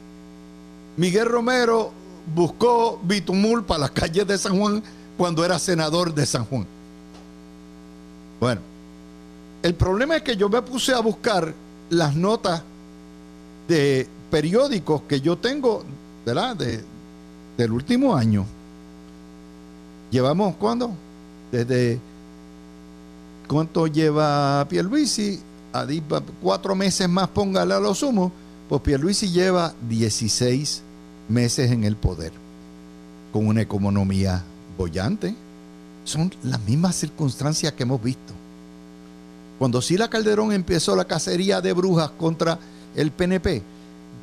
Miguel 0.96 1.26
Romero 1.26 1.92
buscó 2.36 3.00
bitumul 3.02 3.64
para 3.64 3.80
las 3.80 3.92
calles 3.92 4.28
de 4.28 4.38
San 4.38 4.60
Juan 4.60 4.84
cuando 5.18 5.44
era 5.44 5.58
senador 5.58 6.14
de 6.14 6.28
San 6.28 6.46
Juan. 6.46 6.68
Bueno, 8.40 8.62
el 9.64 9.74
problema 9.74 10.18
es 10.18 10.22
que 10.22 10.38
yo 10.38 10.48
me 10.48 10.62
puse 10.62 10.94
a 10.94 11.00
buscar 11.00 11.56
las 11.90 12.16
notas 12.16 12.62
de 13.68 14.08
periódicos 14.30 15.02
que 15.10 15.22
yo 15.22 15.40
tengo, 15.40 15.84
¿verdad? 16.26 16.56
De, 16.56 16.84
del 17.58 17.72
último 17.72 18.16
año. 18.16 18.46
Llevamos, 20.12 20.56
¿cuándo? 20.56 20.92
Desde, 21.52 22.00
¿cuánto 23.48 23.88
lleva 23.88 24.66
Pierluisi? 24.70 25.40
Cuatro 26.42 26.76
meses 26.76 27.10
más, 27.10 27.30
póngale 27.30 27.74
a 27.74 27.80
lo 27.80 27.96
sumo. 27.96 28.32
Pues 28.70 28.82
Pierluisi 28.82 29.32
lleva 29.32 29.74
16 29.90 30.84
meses 31.30 31.72
en 31.72 31.84
el 31.84 31.96
poder, 31.96 32.32
con 33.32 33.48
una 33.48 33.62
economía 33.62 34.44
bollante. 34.78 35.36
Son 36.04 36.32
las 36.44 36.60
mismas 36.62 36.96
circunstancias 36.96 37.74
que 37.74 37.84
hemos 37.84 38.02
visto. 38.02 38.34
Cuando 39.58 39.82
Sila 39.82 40.10
Calderón 40.10 40.52
empezó 40.52 40.96
la 40.96 41.06
cacería 41.06 41.62
de 41.62 41.74
brujas 41.74 42.10
contra 42.12 42.60
el 42.96 43.12
PNP, 43.12 43.64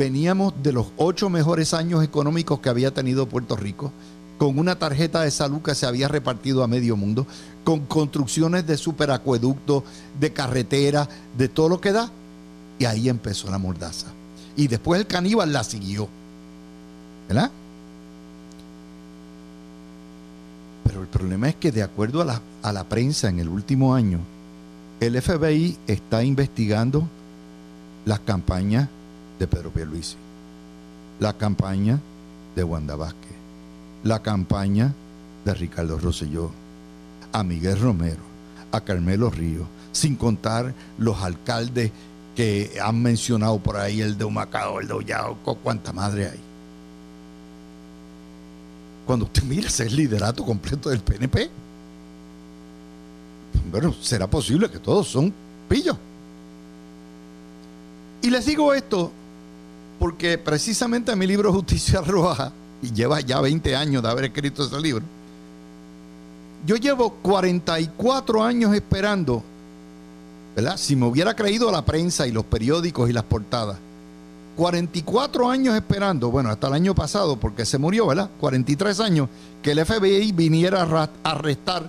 veníamos 0.01 0.55
de 0.63 0.73
los 0.73 0.87
ocho 0.97 1.29
mejores 1.29 1.75
años 1.75 2.03
económicos 2.03 2.61
que 2.61 2.71
había 2.71 2.95
tenido 2.95 3.29
Puerto 3.29 3.55
Rico, 3.55 3.93
con 4.39 4.59
una 4.59 4.79
tarjeta 4.79 5.21
de 5.21 5.31
salud 5.31 5.61
que 5.61 5.75
se 5.75 5.85
había 5.85 6.09
repartido 6.09 6.65
a 6.65 6.67
medio 6.67 6.97
mundo, 6.97 7.27
con 7.65 7.81
construcciones 7.81 8.67
de 8.67 8.79
superacueductos, 8.79 9.83
de 10.19 10.33
carretera, 10.33 11.07
de 11.37 11.51
todo 11.51 11.69
lo 11.69 11.83
que 11.83 11.93
da. 11.93 12.11
Y 12.79 12.87
ahí 12.87 13.11
empezó 13.11 13.51
la 13.51 13.59
mordaza. 13.59 14.07
Y 14.57 14.69
después 14.69 14.99
el 14.99 15.07
caníbal 15.07 15.53
la 15.53 15.65
siguió. 15.65 16.09
¿Verdad? 17.29 17.51
Pero 20.85 21.03
el 21.03 21.09
problema 21.09 21.51
es 21.51 21.57
que 21.57 21.73
de 21.73 21.83
acuerdo 21.83 22.23
a 22.23 22.25
la, 22.25 22.41
a 22.63 22.73
la 22.73 22.85
prensa 22.85 23.29
en 23.29 23.39
el 23.39 23.51
último 23.51 23.95
año, 23.95 24.21
el 25.01 25.21
FBI 25.21 25.77
está 25.87 26.25
investigando 26.25 27.07
las 28.07 28.21
campañas 28.21 28.89
de 29.41 29.49
Pedro 29.49 29.71
Pierluisi, 29.71 30.17
la 31.19 31.33
campaña 31.33 31.99
de 32.55 32.63
Wanda 32.63 32.95
Vázquez, 32.95 33.33
la 34.05 34.21
campaña 34.21 34.93
de 35.45 35.55
Ricardo 35.55 35.99
Rosselló, 35.99 36.51
a 37.33 37.43
Miguel 37.43 37.81
Romero, 37.81 38.21
a 38.71 38.81
Carmelo 38.83 39.31
Ríos, 39.31 39.67
sin 39.93 40.15
contar 40.15 40.75
los 40.99 41.23
alcaldes 41.23 41.91
que 42.37 42.79
han 42.81 43.03
mencionado 43.03 43.59
por 43.59 43.79
ahí, 43.79 44.03
el 44.03 44.19
de 44.19 44.25
Humacao, 44.25 44.79
el 44.81 44.89
de 44.89 44.95
Ollao, 44.95 45.37
cuánta 45.63 45.93
madre 45.93 46.29
hay. 46.29 46.41
Cuando 49.07 49.25
usted 49.25 49.43
mira 49.43 49.69
ese 49.69 49.89
liderato 49.89 50.45
completo 50.45 50.91
del 50.91 51.01
PNP, 51.01 51.51
bueno, 53.71 53.95
será 54.03 54.29
posible 54.29 54.71
que 54.71 54.79
todos 54.79 55.09
son 55.09 55.33
pillos. 55.69 55.97
Y 58.23 58.29
les 58.29 58.45
digo 58.45 58.75
esto 58.75 59.13
porque 60.01 60.39
precisamente 60.39 61.13
en 61.13 61.19
mi 61.19 61.27
libro 61.27 61.53
Justicia 61.53 62.01
Roja, 62.05 62.51
y 62.83 62.91
lleva 62.91 63.21
ya 63.21 63.41
20 63.41 63.77
años 63.77 64.03
de 64.03 64.09
haber 64.09 64.25
escrito 64.25 64.65
ese 64.65 64.81
libro, 64.81 65.05
yo 66.67 66.77
llevo 66.77 67.11
44 67.23 68.43
años 68.43 68.75
esperando, 68.75 69.43
¿verdad? 70.57 70.79
Si 70.79 70.97
me 70.97 71.07
hubiera 71.07 71.37
creído 71.37 71.71
la 71.71 71.85
prensa 71.85 72.27
y 72.27 72.33
los 72.33 72.45
periódicos 72.45 73.09
y 73.11 73.13
las 73.13 73.25
portadas, 73.25 73.77
44 74.57 75.49
años 75.51 75.75
esperando, 75.75 76.31
bueno, 76.31 76.49
hasta 76.49 76.69
el 76.69 76.75
año 76.75 76.95
pasado, 76.95 77.37
porque 77.37 77.67
se 77.67 77.79
murió, 77.79 78.07
¿verdad? 78.07 78.31
43 78.41 79.01
años, 79.01 79.29
que 79.63 79.73
el 79.73 79.85
FBI 79.85 80.33
viniera 80.33 80.83
a 80.83 81.11
arrestar 81.25 81.89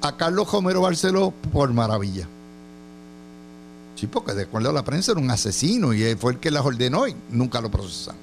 a 0.00 0.16
Carlos 0.16 0.52
Homero 0.52 0.80
Barceló 0.80 1.32
por 1.52 1.72
maravilla. 1.72 2.26
Sí, 4.02 4.08
porque 4.08 4.32
de 4.32 4.42
acuerdo 4.42 4.70
a 4.70 4.72
la 4.72 4.84
prensa 4.84 5.12
era 5.12 5.20
un 5.20 5.30
asesino 5.30 5.94
y 5.94 6.16
fue 6.16 6.32
el 6.32 6.40
que 6.40 6.50
las 6.50 6.66
ordenó 6.66 7.06
y 7.06 7.14
nunca 7.30 7.60
lo 7.60 7.70
procesaron. 7.70 8.18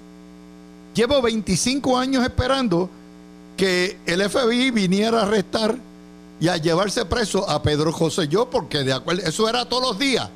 Llevo 0.93 1.21
25 1.21 1.97
años 1.97 2.21
esperando 2.21 2.89
que 3.55 3.97
el 4.05 4.29
FBI 4.29 4.71
viniera 4.71 5.21
a 5.21 5.23
arrestar 5.23 5.77
y 6.41 6.49
a 6.49 6.57
llevarse 6.57 7.05
preso 7.05 7.49
a 7.49 7.63
Pedro 7.63 7.93
José 7.93 8.27
Yo, 8.27 8.49
porque 8.49 8.79
de 8.79 8.91
acuerdo, 8.91 9.21
eso 9.23 9.47
era 9.47 9.63
todos 9.69 9.81
los 9.81 9.97
días. 9.97 10.29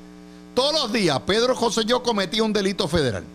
Todos 0.55 0.71
los 0.81 0.93
días 0.93 1.19
Pedro 1.27 1.53
José 1.57 1.83
Yo 1.83 2.01
cometía 2.03 2.41
un 2.41 2.53
delito 2.53 2.87
federal. 2.87 3.25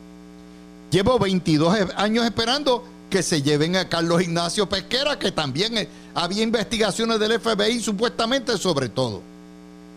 Llevo 0.90 1.18
22 1.18 1.76
e- 1.76 1.88
años 1.94 2.24
esperando 2.24 2.84
que 3.10 3.22
se 3.22 3.42
lleven 3.42 3.76
a 3.76 3.86
Carlos 3.86 4.22
Ignacio 4.22 4.66
Pesquera, 4.66 5.18
que 5.18 5.30
también 5.30 5.76
eh, 5.76 5.86
había 6.14 6.42
investigaciones 6.42 7.20
del 7.20 7.38
FBI 7.38 7.80
supuestamente 7.80 8.56
sobre 8.56 8.88
todo. 8.88 9.20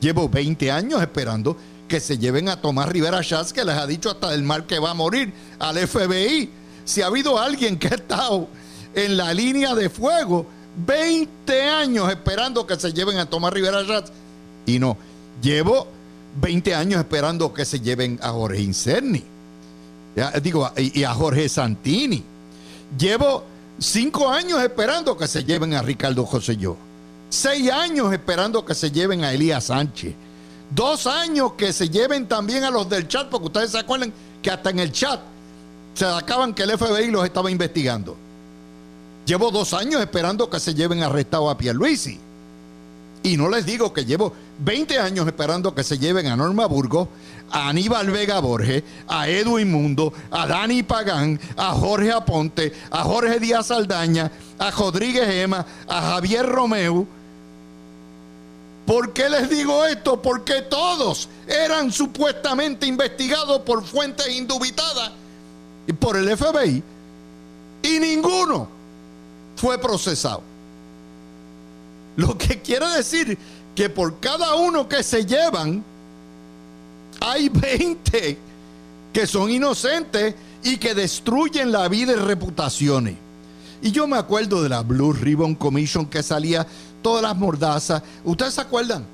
Llevo 0.01 0.27
20 0.27 0.71
años 0.71 1.01
esperando 1.01 1.55
que 1.91 1.99
se 1.99 2.17
lleven 2.17 2.47
a 2.47 2.61
Tomás 2.61 2.87
Rivera 2.87 3.21
Schatz, 3.21 3.51
que 3.51 3.65
les 3.65 3.75
ha 3.75 3.85
dicho 3.85 4.09
hasta 4.09 4.33
el 4.33 4.43
mal 4.43 4.65
que 4.65 4.79
va 4.79 4.91
a 4.91 4.93
morir 4.93 5.33
al 5.59 5.77
FBI. 5.77 6.49
Si 6.85 7.01
ha 7.01 7.07
habido 7.07 7.37
alguien 7.37 7.77
que 7.77 7.87
ha 7.89 7.95
estado 7.95 8.47
en 8.95 9.17
la 9.17 9.33
línea 9.33 9.75
de 9.75 9.89
fuego, 9.89 10.45
20 10.87 11.61
años 11.63 12.09
esperando 12.09 12.65
que 12.65 12.77
se 12.77 12.93
lleven 12.93 13.17
a 13.17 13.25
Tomás 13.25 13.51
Rivera 13.51 13.83
Schatz, 13.83 14.13
y 14.65 14.79
no. 14.79 14.95
Llevo 15.41 15.87
20 16.39 16.73
años 16.75 17.01
esperando 17.01 17.53
que 17.53 17.65
se 17.65 17.81
lleven 17.81 18.17
a 18.23 18.29
Jorge 18.29 18.61
Incerni 18.61 19.25
digo, 20.41 20.71
y, 20.77 21.03
a 21.03 21.13
Jorge 21.13 21.49
Santini. 21.49 22.23
Llevo 22.97 23.43
cinco 23.79 24.29
años 24.29 24.61
esperando 24.61 25.17
que 25.17 25.27
se 25.27 25.43
lleven 25.43 25.73
a 25.73 25.81
Ricardo 25.81 26.25
José 26.25 26.57
Yo. 26.57 26.77
Seis 27.29 27.71
años 27.71 28.11
esperando 28.11 28.65
que 28.65 28.75
se 28.75 28.91
lleven 28.91 29.23
a 29.23 29.33
Elías 29.33 29.65
Sánchez. 29.65 30.13
Dos 30.73 31.05
años 31.05 31.53
que 31.53 31.73
se 31.73 31.89
lleven 31.89 32.27
también 32.27 32.63
a 32.63 32.71
los 32.71 32.89
del 32.89 33.07
chat, 33.07 33.29
porque 33.29 33.47
ustedes 33.47 33.71
se 33.71 33.79
acuerdan 33.79 34.13
que 34.41 34.49
hasta 34.49 34.69
en 34.69 34.79
el 34.79 34.91
chat 34.91 35.19
se 35.93 36.05
acaban 36.05 36.53
que 36.53 36.63
el 36.63 36.77
FBI 36.77 37.11
los 37.11 37.25
estaba 37.25 37.51
investigando. 37.51 38.15
Llevo 39.25 39.51
dos 39.51 39.73
años 39.73 40.01
esperando 40.01 40.49
que 40.49 40.59
se 40.59 40.73
lleven 40.73 41.03
arrestado 41.03 41.49
a 41.49 41.57
Pierluisi. 41.57 42.19
Y 43.23 43.37
no 43.37 43.49
les 43.49 43.65
digo 43.65 43.93
que 43.93 44.03
llevo 44.03 44.33
20 44.59 44.97
años 44.97 45.27
esperando 45.27 45.75
que 45.75 45.83
se 45.83 45.99
lleven 45.99 46.27
a 46.27 46.35
Norma 46.35 46.65
Burgos, 46.65 47.07
a 47.51 47.69
Aníbal 47.69 48.09
Vega 48.09 48.39
Borges, 48.39 48.83
a 49.07 49.27
Edwin 49.27 49.69
Mundo, 49.69 50.11
a 50.31 50.47
Dani 50.47 50.81
Pagán, 50.81 51.39
a 51.55 51.71
Jorge 51.73 52.11
Aponte, 52.11 52.73
a 52.89 53.03
Jorge 53.03 53.39
Díaz 53.39 53.69
Aldaña, 53.69 54.31
a 54.57 54.71
Rodríguez 54.71 55.29
Ema, 55.29 55.65
a 55.87 56.01
Javier 56.01 56.47
Romeu. 56.47 57.07
¿Por 58.85 59.13
qué 59.13 59.29
les 59.29 59.49
digo 59.49 59.85
esto? 59.85 60.21
Porque 60.21 60.63
todos 60.63 61.29
eran 61.47 61.91
supuestamente 61.91 62.85
investigados 62.87 63.61
por 63.61 63.85
fuentes 63.85 64.27
indubitadas 64.29 65.11
y 65.87 65.93
por 65.93 66.17
el 66.17 66.35
FBI 66.35 66.83
y 67.83 67.99
ninguno 67.99 68.67
fue 69.55 69.77
procesado. 69.77 70.41
Lo 72.15 72.37
que 72.37 72.61
quiere 72.61 72.87
decir 72.89 73.37
que 73.75 73.89
por 73.89 74.19
cada 74.19 74.55
uno 74.55 74.87
que 74.87 75.03
se 75.03 75.25
llevan, 75.25 75.83
hay 77.19 77.49
20 77.49 78.37
que 79.13 79.27
son 79.27 79.49
inocentes 79.49 80.35
y 80.63 80.77
que 80.77 80.93
destruyen 80.93 81.71
la 81.71 81.87
vida 81.87 82.13
y 82.13 82.15
reputaciones. 82.15 83.15
Y 83.81 83.91
yo 83.91 84.07
me 84.07 84.17
acuerdo 84.17 84.61
de 84.61 84.69
la 84.69 84.81
Blue 84.81 85.13
Ribbon 85.13 85.55
Commission 85.55 86.05
que 86.05 86.21
salía 86.21 86.67
todas 87.01 87.23
las 87.23 87.35
mordazas. 87.35 88.01
¿Ustedes 88.23 88.53
se 88.53 88.61
acuerdan? 88.61 89.05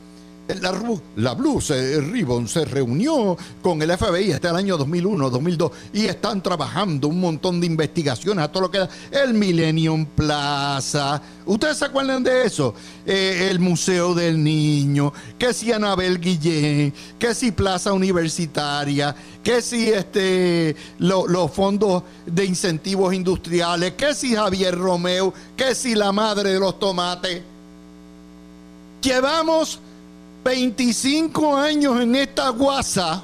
La, 0.61 0.71
la 1.17 1.33
Blue 1.33 1.59
Ribbon 1.59 2.47
se 2.47 2.63
reunió 2.63 3.37
con 3.61 3.81
el 3.81 3.91
FBI 3.97 4.31
hasta 4.31 4.51
el 4.51 4.55
año 4.55 4.77
2001, 4.77 5.29
2002 5.29 5.71
y 5.91 6.05
están 6.05 6.41
trabajando 6.41 7.09
un 7.09 7.19
montón 7.19 7.59
de 7.59 7.67
investigaciones 7.67 8.45
a 8.45 8.47
todo 8.47 8.63
lo 8.63 8.71
que 8.71 8.77
da 8.77 8.89
el 9.11 9.33
Millennium 9.33 10.05
Plaza. 10.05 11.21
¿Ustedes 11.45 11.77
se 11.77 11.85
acuerdan 11.85 12.23
de 12.23 12.45
eso? 12.45 12.73
Eh, 13.05 13.49
el 13.51 13.59
Museo 13.59 14.15
del 14.15 14.41
Niño, 14.41 15.11
que 15.37 15.53
si 15.53 15.73
Anabel 15.73 16.17
Guillén, 16.17 16.93
que 17.19 17.35
si 17.35 17.51
Plaza 17.51 17.91
Universitaria, 17.91 19.13
que 19.43 19.61
si 19.61 19.89
este, 19.89 20.77
los 20.99 21.51
fondos 21.51 22.03
de 22.25 22.45
incentivos 22.45 23.13
industriales, 23.13 23.93
que 23.93 24.13
si 24.13 24.33
Javier 24.33 24.77
Romeo, 24.77 25.33
que 25.57 25.75
si 25.75 25.93
la 25.93 26.13
madre 26.13 26.53
de 26.53 26.59
los 26.59 26.79
tomates. 26.79 27.56
Llevamos 29.01 29.79
25 30.43 31.55
años 31.55 31.99
en 32.01 32.15
esta 32.15 32.49
guasa 32.49 33.23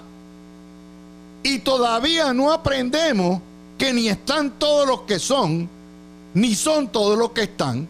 y 1.41 1.59
todavía 1.59 2.33
no 2.33 2.51
aprendemos 2.51 3.41
que 3.77 3.93
ni 3.93 4.07
están 4.07 4.51
todos 4.51 4.88
los 4.88 5.01
que 5.01 5.19
son, 5.19 5.69
ni 6.33 6.55
son 6.55 6.88
todos 6.88 7.17
los 7.17 7.31
que 7.31 7.43
están, 7.43 7.88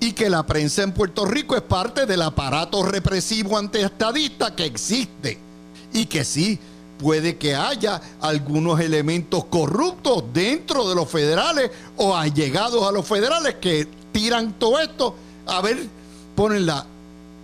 y 0.00 0.12
que 0.12 0.28
la 0.28 0.44
prensa 0.44 0.82
en 0.82 0.92
Puerto 0.92 1.24
Rico 1.24 1.56
es 1.56 1.62
parte 1.62 2.06
del 2.06 2.22
aparato 2.22 2.82
represivo 2.82 3.56
antiestadista 3.56 4.54
que 4.54 4.64
existe 4.66 5.38
y 5.92 6.06
que 6.06 6.24
sí 6.24 6.58
puede 6.98 7.36
que 7.36 7.54
haya 7.54 8.00
algunos 8.20 8.80
elementos 8.80 9.44
corruptos 9.46 10.24
dentro 10.32 10.88
de 10.88 10.94
los 10.94 11.08
federales 11.08 11.70
o 11.96 12.14
allegados 12.16 12.86
a 12.86 12.92
los 12.92 13.06
federales 13.06 13.56
que 13.56 13.86
tiran 14.12 14.52
todo 14.58 14.80
esto. 14.80 15.14
A 15.46 15.60
ver, 15.60 15.86
ponen 16.34 16.66
la, 16.66 16.86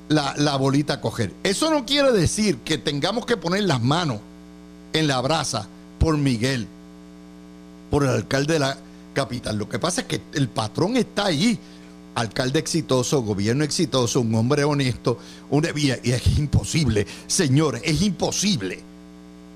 la, 0.09 0.35
la 0.37 0.57
bolita 0.57 0.95
a 0.95 1.01
coger. 1.01 1.33
Eso 1.43 1.71
no 1.71 1.85
quiere 1.85 2.13
decir 2.13 2.59
que 2.59 2.79
tengamos 2.79 3.27
que 3.27 3.37
poner 3.37 3.65
las 3.65 3.83
manos 3.83 4.19
en 4.93 5.07
la 5.07 5.21
brasa 5.21 5.67
por 5.99 6.17
Miguel, 6.17 6.67
por 7.91 8.05
el 8.05 8.11
alcalde 8.11 8.55
de 8.55 8.59
la 8.59 8.77
capital. 9.15 9.57
Lo 9.57 9.69
que 9.69 9.79
pasa 9.79 10.03
es 10.03 10.07
que 10.07 10.21
el 10.35 10.49
patrón 10.49 10.97
está 10.97 11.27
ahí. 11.27 11.59
Alcalde 12.15 12.59
exitoso, 12.59 13.23
gobierno 13.23 13.65
exitoso, 13.65 14.21
un 14.21 14.35
hombre 14.35 14.65
honesto, 14.65 15.19
una 15.49 15.71
y 15.75 15.91
es 15.91 16.39
imposible, 16.39 17.07
señores, 17.27 17.81
es 17.87 18.03
imposible 18.03 18.81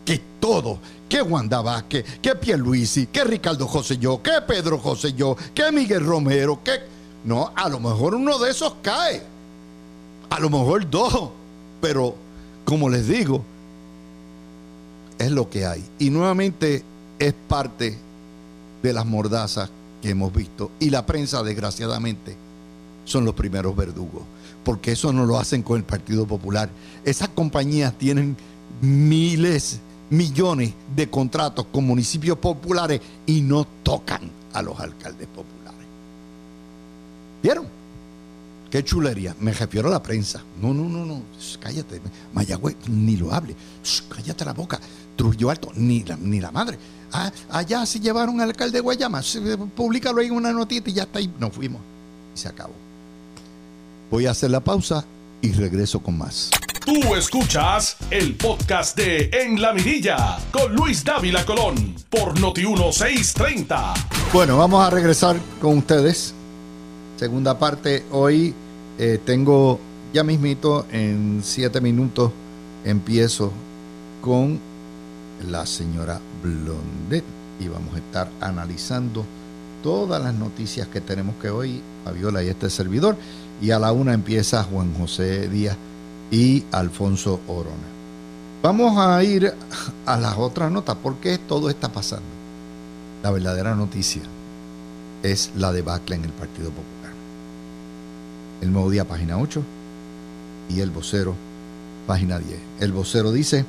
que 0.07 0.23
todo, 0.41 0.79
que 1.07 1.21
Wanda 1.21 1.61
Vázquez, 1.61 2.07
que 2.23 2.35
Pierluisi, 2.35 3.09
que 3.09 3.25
Ricardo 3.25 3.67
José 3.67 3.99
yo, 3.99 4.23
que 4.23 4.41
Pedro 4.47 4.79
José 4.79 5.13
yo, 5.13 5.37
que 5.55 5.71
Miguel 5.71 6.07
Romero, 6.07 6.63
que 6.65 6.81
no, 7.25 7.53
a 7.55 7.69
lo 7.69 7.79
mejor 7.79 8.15
uno 8.15 8.39
de 8.39 8.53
esos 8.53 8.77
cae, 8.81 9.23
a 10.31 10.41
lo 10.41 10.51
mejor 10.51 10.89
dos, 10.89 11.31
pero 11.81 12.15
como 12.65 12.89
les 12.89 13.09
digo, 13.09 13.43
es 15.19 15.31
lo 15.31 15.49
que 15.49 15.67
hay. 15.67 15.85
Y 15.99 16.11
nuevamente 16.11 16.83
es 17.19 17.35
parte 17.49 17.97
de 18.83 18.93
las 18.93 19.07
mordazas 19.07 19.71
que 20.03 20.11
hemos 20.11 20.33
visto. 20.33 20.71
Y 20.79 20.91
la 20.91 21.07
prensa, 21.07 21.43
desgraciadamente, 21.43 22.37
son 23.05 23.25
los 23.25 23.35
primeros 23.35 23.75
verdugos. 23.75 24.23
Porque 24.65 24.93
eso 24.93 25.12
no 25.12 25.25
lo 25.27 25.39
hacen 25.39 25.62
con 25.62 25.79
el 25.79 25.85
Partido 25.85 26.27
Popular. 26.27 26.69
Esas 27.05 27.29
compañías 27.29 27.97
tienen 27.97 28.37
miles, 28.81 29.79
millones 30.11 30.73
de 30.95 31.09
contratos 31.09 31.67
con 31.73 31.85
municipios 31.85 32.39
populares 32.39 33.01
y 33.27 33.41
no 33.41 33.67
tocan 33.83 34.31
a 34.53 34.62
los 34.62 34.79
alcaldes 34.81 35.29
populares. 35.29 35.87
¿Vieron? 37.43 37.67
Qué 38.77 38.85
chulería. 38.85 39.35
Me 39.41 39.55
refiero 39.55 39.89
a 39.89 39.91
la 39.91 40.03
prensa. 40.03 40.45
No, 40.61 40.75
no, 40.75 40.87
no, 40.87 41.07
no. 41.07 41.23
Cállate. 41.61 41.99
Mayagüez, 42.35 42.77
ni 42.89 43.17
lo 43.17 43.33
hable. 43.33 43.57
cállate 44.15 44.45
la 44.45 44.53
boca. 44.53 44.79
Trujillo 45.17 45.49
Alto, 45.49 45.73
ni 45.77 46.05
la, 46.05 46.15
ni 46.17 46.41
la 46.41 46.51
madre. 46.51 46.79
Ah, 47.11 47.33
allá 47.49 47.87
se 47.87 48.01
llevaron 48.01 48.39
al 48.39 48.51
alcalde 48.51 48.77
de 48.77 48.81
Guayama. 48.83 49.23
Públicalo 49.75 50.21
ahí 50.21 50.27
en 50.27 50.35
una 50.35 50.53
notita 50.53 50.91
y 50.91 50.93
ya 50.93 51.05
está 51.05 51.21
ahí. 51.21 51.33
Nos 51.41 51.55
fuimos. 51.55 51.81
Y 52.35 52.39
se 52.39 52.49
acabó. 52.49 52.75
Voy 54.11 54.27
a 54.27 54.33
hacer 54.33 54.51
la 54.51 54.61
pausa 54.61 55.07
y 55.41 55.53
regreso 55.53 56.01
con 56.01 56.19
más. 56.19 56.51
Tú 56.85 57.15
escuchas 57.15 57.97
el 58.11 58.37
podcast 58.37 58.95
de 58.95 59.31
En 59.33 59.59
la 59.59 59.73
Mirilla 59.73 60.37
con 60.53 60.77
Luis 60.77 61.03
Dávila 61.03 61.47
Colón 61.47 61.97
por 62.11 62.39
Noti 62.39 62.61
1630. 62.61 63.95
Bueno, 64.35 64.59
vamos 64.59 64.87
a 64.87 64.91
regresar 64.91 65.39
con 65.62 65.79
ustedes. 65.79 66.35
Segunda 67.17 67.59
parte. 67.59 68.05
Hoy 68.12 68.55
eh, 68.99 69.19
tengo 69.25 69.79
ya 70.13 70.25
mismito 70.25 70.87
en 70.91 71.41
siete 71.43 71.81
minutos 71.81 72.33
empiezo 72.85 73.53
con 74.23 74.59
la 75.51 75.67
señora 75.67 76.21
Blondet 76.43 77.25
y 77.61 77.69
vamos 77.69 77.95
a 77.95 77.99
estar 77.99 78.31
analizando 78.41 79.25
todas 79.83 80.23
las 80.23 80.35
noticias 80.35 80.89
que 80.89 81.01
tenemos 81.01 81.37
que 81.37 81.51
hoy, 81.51 81.81
Fabiola 82.05 82.43
y 82.43 82.49
este 82.49 82.71
servidor. 82.71 83.17
Y 83.61 83.71
a 83.71 83.79
la 83.79 83.93
una 83.93 84.15
empieza 84.15 84.63
Juan 84.65 84.93
José 84.95 85.49
Díaz 85.49 85.77
y 86.31 86.65
Alfonso 86.73 87.41
Orona. 87.47 87.97
Vamos 88.63 88.99
a 88.99 89.23
ir 89.23 89.53
a 90.07 90.17
las 90.17 90.37
otras 90.37 90.71
notas. 90.71 90.97
¿Por 90.97 91.17
qué 91.17 91.39
todo 91.39 91.71
está 91.71 91.89
pasando? 91.89 92.27
La 93.23 93.31
verdadera 93.31 93.75
noticia 93.75 94.23
es 95.23 95.53
la 95.57 95.73
debacle 95.73 96.17
en 96.17 96.25
el 96.25 96.33
Partido 96.33 96.71
Popular. 96.71 96.96
El 98.61 98.73
nuevo 98.73 98.90
día, 98.90 99.05
página 99.05 99.38
8, 99.38 99.62
y 100.71 100.81
el 100.81 100.90
vocero, 100.90 101.35
página 102.07 102.38
10. 102.38 102.59
El 102.81 102.92
vocero 102.92 103.33
dice, 103.33 103.64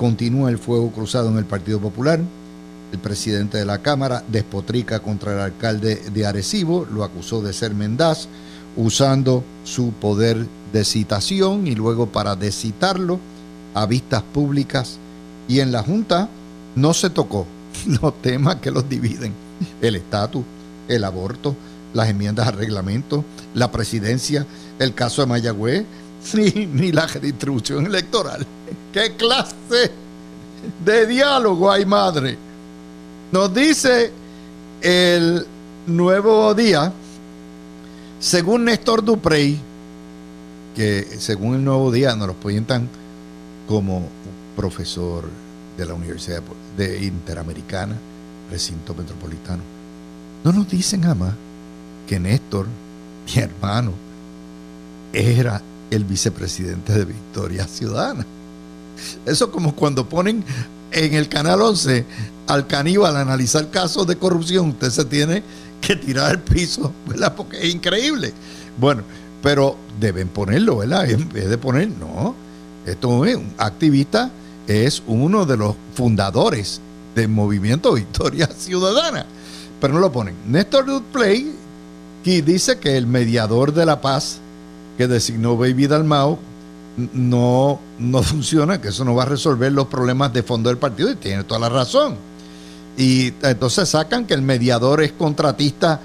Continúa 0.00 0.48
el 0.48 0.56
fuego 0.56 0.90
cruzado 0.90 1.28
en 1.28 1.36
el 1.36 1.44
Partido 1.44 1.78
Popular. 1.78 2.20
El 2.90 2.98
presidente 3.00 3.58
de 3.58 3.66
la 3.66 3.82
Cámara 3.82 4.24
despotrica 4.28 5.00
contra 5.00 5.34
el 5.34 5.40
alcalde 5.40 5.96
de 5.96 6.26
Arecibo, 6.26 6.86
lo 6.90 7.04
acusó 7.04 7.42
de 7.42 7.52
ser 7.52 7.74
mendaz, 7.74 8.26
usando 8.76 9.44
su 9.64 9.92
poder 9.92 10.46
de 10.72 10.84
citación 10.84 11.66
y 11.66 11.74
luego 11.74 12.06
para 12.06 12.34
descitarlo 12.34 13.20
a 13.74 13.84
vistas 13.84 14.22
públicas. 14.22 14.96
Y 15.48 15.60
en 15.60 15.70
la 15.70 15.82
Junta 15.82 16.30
no 16.76 16.94
se 16.94 17.10
tocó 17.10 17.46
los 18.00 18.20
temas 18.22 18.56
que 18.56 18.70
los 18.70 18.88
dividen, 18.88 19.34
el 19.82 19.96
estatus, 19.96 20.44
el 20.88 21.04
aborto, 21.04 21.54
las 21.94 22.08
enmiendas 22.08 22.46
al 22.48 22.54
reglamento, 22.54 23.24
la 23.54 23.70
presidencia, 23.70 24.46
el 24.78 24.94
caso 24.94 25.22
de 25.22 25.28
Mayagüez, 25.28 25.84
ni, 26.34 26.66
ni 26.66 26.92
la 26.92 27.06
redistribución 27.06 27.86
electoral. 27.86 28.46
¿Qué 28.92 29.14
clase 29.16 29.90
de 30.84 31.06
diálogo 31.06 31.70
hay, 31.70 31.84
madre? 31.84 32.36
Nos 33.32 33.52
dice 33.54 34.10
el 34.80 35.46
nuevo 35.86 36.54
día, 36.54 36.92
según 38.18 38.64
Néstor 38.64 39.04
Duprey, 39.04 39.58
que 40.74 41.06
según 41.18 41.54
el 41.54 41.64
nuevo 41.64 41.90
día 41.90 42.14
nos 42.14 42.28
lo 42.28 42.34
presentan 42.34 42.88
como 43.66 44.08
profesor 44.56 45.28
de 45.76 45.86
la 45.86 45.94
Universidad 45.94 46.42
de 46.76 47.04
Interamericana, 47.04 47.96
recinto 48.50 48.94
metropolitano. 48.94 49.62
No 50.44 50.52
nos 50.52 50.68
dicen 50.68 51.02
jamás 51.02 51.34
que 52.06 52.18
Néstor, 52.20 52.66
mi 53.26 53.42
hermano, 53.42 53.92
era 55.12 55.62
el 55.90 56.04
vicepresidente 56.04 56.92
de 56.92 57.04
Victoria 57.04 57.66
Ciudadana. 57.66 58.24
Eso 59.26 59.50
como 59.50 59.74
cuando 59.74 60.08
ponen 60.08 60.44
en 60.92 61.14
el 61.14 61.28
canal 61.28 61.62
11 61.62 62.04
al 62.46 62.66
caníbal 62.66 63.16
a 63.16 63.20
analizar 63.20 63.70
casos 63.70 64.06
de 64.06 64.16
corrupción, 64.16 64.70
usted 64.70 64.90
se 64.90 65.04
tiene 65.04 65.42
que 65.80 65.96
tirar 65.96 66.30
al 66.30 66.40
piso, 66.40 66.92
¿verdad? 67.06 67.34
Porque 67.34 67.58
es 67.58 67.74
increíble. 67.74 68.32
Bueno, 68.78 69.02
pero 69.42 69.76
deben 69.98 70.28
ponerlo, 70.28 70.78
¿verdad? 70.78 71.08
En 71.08 71.28
vez 71.28 71.48
de 71.48 71.58
poner, 71.58 71.88
no, 71.88 72.34
esto 72.86 73.24
es 73.24 73.36
un 73.36 73.54
activista, 73.58 74.30
es 74.66 75.02
uno 75.06 75.46
de 75.46 75.56
los 75.56 75.74
fundadores 75.94 76.80
del 77.14 77.28
movimiento 77.28 77.92
Victoria 77.94 78.46
Ciudadana, 78.46 79.26
pero 79.80 79.94
no 79.94 80.00
lo 80.00 80.12
ponen. 80.12 80.34
Néstor 80.46 80.86
Dudplay, 80.86 81.54
que 82.24 82.42
dice 82.42 82.78
que 82.78 82.96
el 82.96 83.06
mediador 83.06 83.72
de 83.72 83.86
la 83.86 84.00
paz 84.00 84.38
que 84.98 85.08
designó 85.08 85.56
Baby 85.56 85.86
Dalmao 85.86 86.38
no, 87.14 87.80
no 87.98 88.22
funciona, 88.22 88.80
que 88.80 88.88
eso 88.88 89.04
no 89.04 89.14
va 89.14 89.22
a 89.22 89.26
resolver 89.26 89.72
los 89.72 89.86
problemas 89.86 90.32
de 90.32 90.42
fondo 90.42 90.68
del 90.68 90.78
partido 90.78 91.10
y 91.10 91.16
tiene 91.16 91.44
toda 91.44 91.60
la 91.60 91.68
razón. 91.68 92.16
Y 92.96 93.32
entonces 93.42 93.88
sacan 93.88 94.26
que 94.26 94.34
el 94.34 94.42
mediador 94.42 95.02
es 95.02 95.12
contratista 95.12 96.00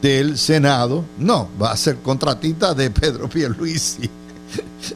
del 0.00 0.38
Senado. 0.38 1.04
No, 1.18 1.48
va 1.60 1.72
a 1.72 1.76
ser 1.76 1.96
contratista 1.96 2.74
de 2.74 2.90
Pedro 2.90 3.28
Pierluisi. 3.30 4.08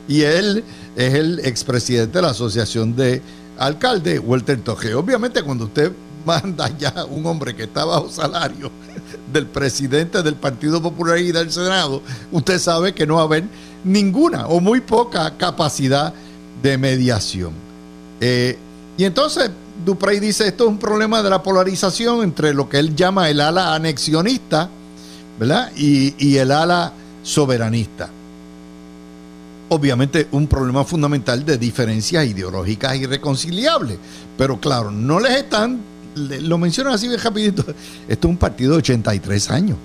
Y 0.06 0.22
él 0.22 0.62
es 0.96 1.14
el 1.14 1.40
expresidente 1.40 2.18
de 2.18 2.22
la 2.22 2.30
Asociación 2.30 2.94
de 2.94 3.20
Alcaldes, 3.58 4.20
Walter 4.24 4.60
Toje. 4.60 4.94
Obviamente 4.94 5.42
cuando 5.42 5.64
usted 5.64 5.92
manda 6.24 6.68
ya 6.78 7.04
un 7.08 7.24
hombre 7.26 7.54
que 7.54 7.64
está 7.64 7.84
bajo 7.84 8.08
salario 8.10 8.70
del 9.32 9.46
presidente 9.46 10.22
del 10.22 10.34
Partido 10.34 10.82
Popular 10.82 11.18
y 11.18 11.32
del 11.32 11.50
Senado, 11.50 12.02
usted 12.30 12.58
sabe 12.58 12.94
que 12.94 13.06
no 13.06 13.16
va 13.16 13.22
a 13.22 13.24
haber 13.24 13.44
ninguna 13.84 14.46
o 14.46 14.60
muy 14.60 14.80
poca 14.80 15.36
capacidad 15.36 16.12
de 16.62 16.78
mediación. 16.78 17.52
Eh, 18.20 18.58
y 18.96 19.04
entonces 19.04 19.50
Duprey 19.84 20.20
dice, 20.20 20.46
esto 20.46 20.64
es 20.64 20.70
un 20.70 20.78
problema 20.78 21.22
de 21.22 21.30
la 21.30 21.42
polarización 21.42 22.22
entre 22.22 22.54
lo 22.54 22.68
que 22.68 22.78
él 22.78 22.94
llama 22.94 23.30
el 23.30 23.40
ala 23.40 23.74
anexionista 23.74 24.68
¿verdad? 25.38 25.72
Y, 25.76 26.14
y 26.18 26.36
el 26.36 26.50
ala 26.50 26.92
soberanista. 27.22 28.08
Obviamente 29.68 30.28
un 30.32 30.46
problema 30.46 30.84
fundamental 30.84 31.44
de 31.44 31.56
diferencias 31.56 32.26
ideológicas 32.26 32.96
irreconciliables. 32.96 33.98
Pero 34.36 34.60
claro, 34.60 34.90
no 34.90 35.18
les 35.18 35.38
están 35.38 35.80
lo 36.14 36.58
menciono 36.58 36.92
así 36.92 37.08
de 37.08 37.16
rapidito, 37.16 37.62
esto 38.08 38.28
es 38.28 38.30
un 38.30 38.36
partido 38.36 38.72
de 38.72 38.78
83 38.78 39.50
años. 39.50 39.78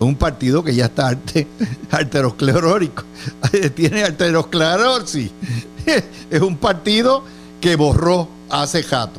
Un 0.00 0.14
partido 0.14 0.62
que 0.62 0.74
ya 0.74 0.86
está 0.86 1.08
arterosclerórico. 1.90 3.04
Tiene 3.74 4.04
arterosclerosis. 4.04 5.30
Es 6.30 6.42
un 6.42 6.58
partido 6.58 7.24
que 7.60 7.74
borró 7.74 8.28
hace 8.50 8.82
jato. 8.82 9.18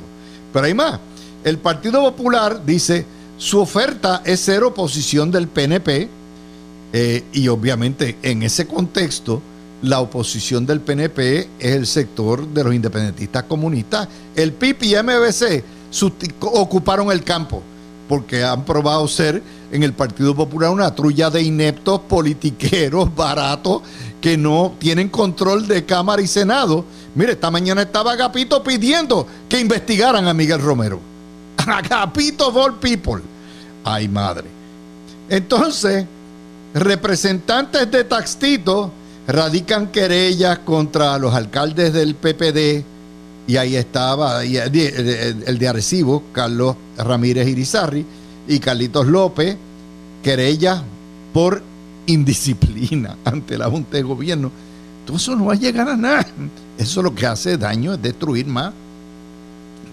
Pero 0.53 0.65
hay 0.65 0.75
más. 0.75 0.99
El 1.43 1.57
Partido 1.57 2.01
Popular 2.01 2.63
dice 2.65 3.05
su 3.38 3.59
oferta 3.59 4.21
es 4.25 4.41
ser 4.41 4.63
oposición 4.63 5.31
del 5.31 5.47
PNP 5.47 6.09
eh, 6.91 7.23
y 7.31 7.47
obviamente 7.47 8.17
en 8.21 8.43
ese 8.43 8.67
contexto 8.67 9.41
la 9.81 10.01
oposición 10.01 10.65
del 10.65 10.81
PNP 10.81 11.47
es 11.57 11.75
el 11.75 11.88
sector 11.88 12.45
de 12.47 12.63
los 12.63 12.75
independentistas 12.75 13.43
comunistas. 13.43 14.09
El 14.35 14.51
PIP 14.51 14.83
y 14.83 14.95
MBC 14.95 15.63
ocuparon 16.41 17.12
el 17.12 17.23
campo 17.23 17.63
porque 18.10 18.43
han 18.43 18.65
probado 18.65 19.08
ser 19.08 19.41
en 19.71 19.84
el 19.84 19.93
Partido 19.93 20.36
Popular 20.36 20.71
una 20.71 20.93
trulla 20.95 21.30
de 21.30 21.43
ineptos 21.43 22.02
politiqueros 22.02 23.15
baratos 23.15 23.84
que 24.19 24.36
no 24.36 24.73
tienen 24.80 25.10
control 25.10 25.67
de 25.67 25.86
Cámara 25.86 26.21
y 26.21 26.28
Senado. 26.28 26.84
Mire, 27.13 27.34
esta 27.34 27.52
mañana 27.52 27.84
estaba 27.84 28.13
Agapito 28.13 28.63
pidiendo 28.63 29.28
que 29.47 29.60
investigaran 29.60 30.28
a 30.28 30.34
Miguel 30.34 30.60
Romero. 30.60 30.99
Agapito 31.58 32.47
all 32.47 32.80
people. 32.80 33.21
Ay, 33.84 34.08
madre. 34.08 34.45
Entonces, 35.30 36.06
representantes 36.73 37.91
de 37.91 38.04
Taxtito 38.04 38.91
radican 39.28 39.88
querellas 39.91 40.60
contra 40.60 41.19
los 41.19 41.36
alcaldes 41.36 41.93
del 41.93 42.15
PPD 42.15 42.84
y 43.49 43.57
ahí 43.57 43.75
estaba 43.75 44.43
el 44.43 45.57
de 45.57 45.67
Arecibo, 45.67 46.21
Carlos 46.31 46.75
Ramírez 46.95 47.47
Irizarri 47.47 48.05
y 48.47 48.59
Carlitos 48.59 49.07
López, 49.07 49.57
querellas 50.21 50.83
por 51.33 51.59
indisciplina 52.05 53.17
ante 53.25 53.57
la 53.57 53.67
Junta 53.67 53.97
de 53.97 54.03
Gobierno. 54.03 54.51
Todo 55.03 55.17
eso 55.17 55.35
no 55.35 55.45
va 55.45 55.53
a 55.53 55.55
llegar 55.55 55.89
a 55.89 55.97
nada. 55.97 56.27
Eso 56.77 57.01
lo 57.01 57.15
que 57.15 57.25
hace 57.25 57.57
daño 57.57 57.95
es 57.95 58.01
destruir 58.03 58.45
más, 58.45 58.71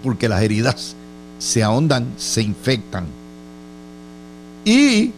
porque 0.03 0.29
las 0.29 0.43
heridas 0.43 0.95
se 1.39 1.63
ahondan, 1.63 2.13
se 2.15 2.43
infectan. 2.43 3.07
Y 4.65 5.11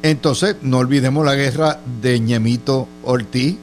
entonces 0.00 0.58
no 0.62 0.78
olvidemos 0.78 1.26
la 1.26 1.34
guerra 1.34 1.80
de 2.00 2.20
Ñemito 2.20 2.86
Ortiz 3.02 3.56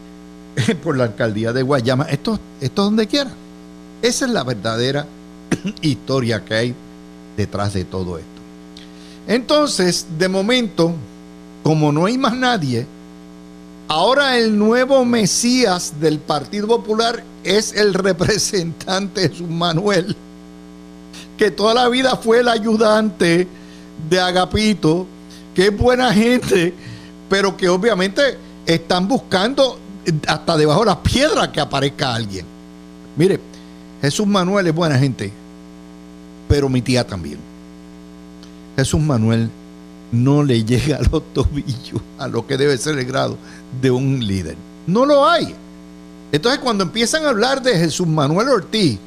por 0.83 0.97
la 0.97 1.05
alcaldía 1.05 1.53
de 1.53 1.61
Guayama. 1.61 2.03
Esto, 2.09 2.37
esto 2.59 2.83
donde 2.83 3.07
quiera. 3.07 3.31
Esa 4.01 4.25
es 4.25 4.31
la 4.31 4.43
verdadera 4.43 5.05
historia 5.81 6.43
que 6.43 6.53
hay 6.53 6.75
detrás 7.37 7.73
de 7.73 7.85
todo 7.85 8.17
esto. 8.17 8.29
Entonces, 9.27 10.05
de 10.17 10.27
momento, 10.27 10.93
como 11.63 11.91
no 11.91 12.05
hay 12.05 12.17
más 12.17 12.35
nadie, 12.35 12.87
ahora 13.87 14.37
el 14.37 14.57
nuevo 14.57 15.05
Mesías 15.05 15.93
del 15.99 16.19
Partido 16.19 16.67
Popular 16.67 17.23
es 17.43 17.73
el 17.73 17.93
representante 17.93 19.29
Jesús 19.29 19.49
Manuel, 19.49 20.15
que 21.37 21.51
toda 21.51 21.73
la 21.73 21.87
vida 21.89 22.15
fue 22.15 22.39
el 22.39 22.47
ayudante 22.47 23.47
de 24.09 24.19
Agapito, 24.19 25.05
que 25.53 25.67
es 25.67 25.77
buena 25.77 26.13
gente, 26.13 26.73
pero 27.29 27.55
que 27.55 27.69
obviamente 27.69 28.37
están 28.65 29.07
buscando 29.07 29.77
hasta 30.27 30.57
debajo 30.57 30.81
de 30.81 30.85
las 30.87 30.97
piedras 30.97 31.49
que 31.49 31.59
aparezca 31.59 32.15
alguien. 32.15 32.45
Mire, 33.15 33.39
Jesús 34.01 34.25
Manuel 34.25 34.67
es 34.67 34.73
buena 34.73 34.97
gente, 34.97 35.31
pero 36.47 36.69
mi 36.69 36.81
tía 36.81 37.05
también. 37.05 37.37
Jesús 38.75 38.99
Manuel 38.99 39.49
no 40.11 40.43
le 40.43 40.63
llega 40.65 40.97
a 40.97 41.01
los 41.01 41.33
tobillos 41.33 42.01
a 42.17 42.27
lo 42.27 42.45
que 42.45 42.57
debe 42.57 42.77
ser 42.77 42.97
el 42.97 43.05
grado 43.05 43.37
de 43.81 43.91
un 43.91 44.25
líder. 44.25 44.57
No 44.87 45.05
lo 45.05 45.27
hay. 45.27 45.55
Entonces 46.31 46.59
cuando 46.59 46.83
empiezan 46.83 47.25
a 47.25 47.29
hablar 47.29 47.61
de 47.61 47.77
Jesús 47.77 48.07
Manuel 48.07 48.49
Ortiz, 48.49 48.97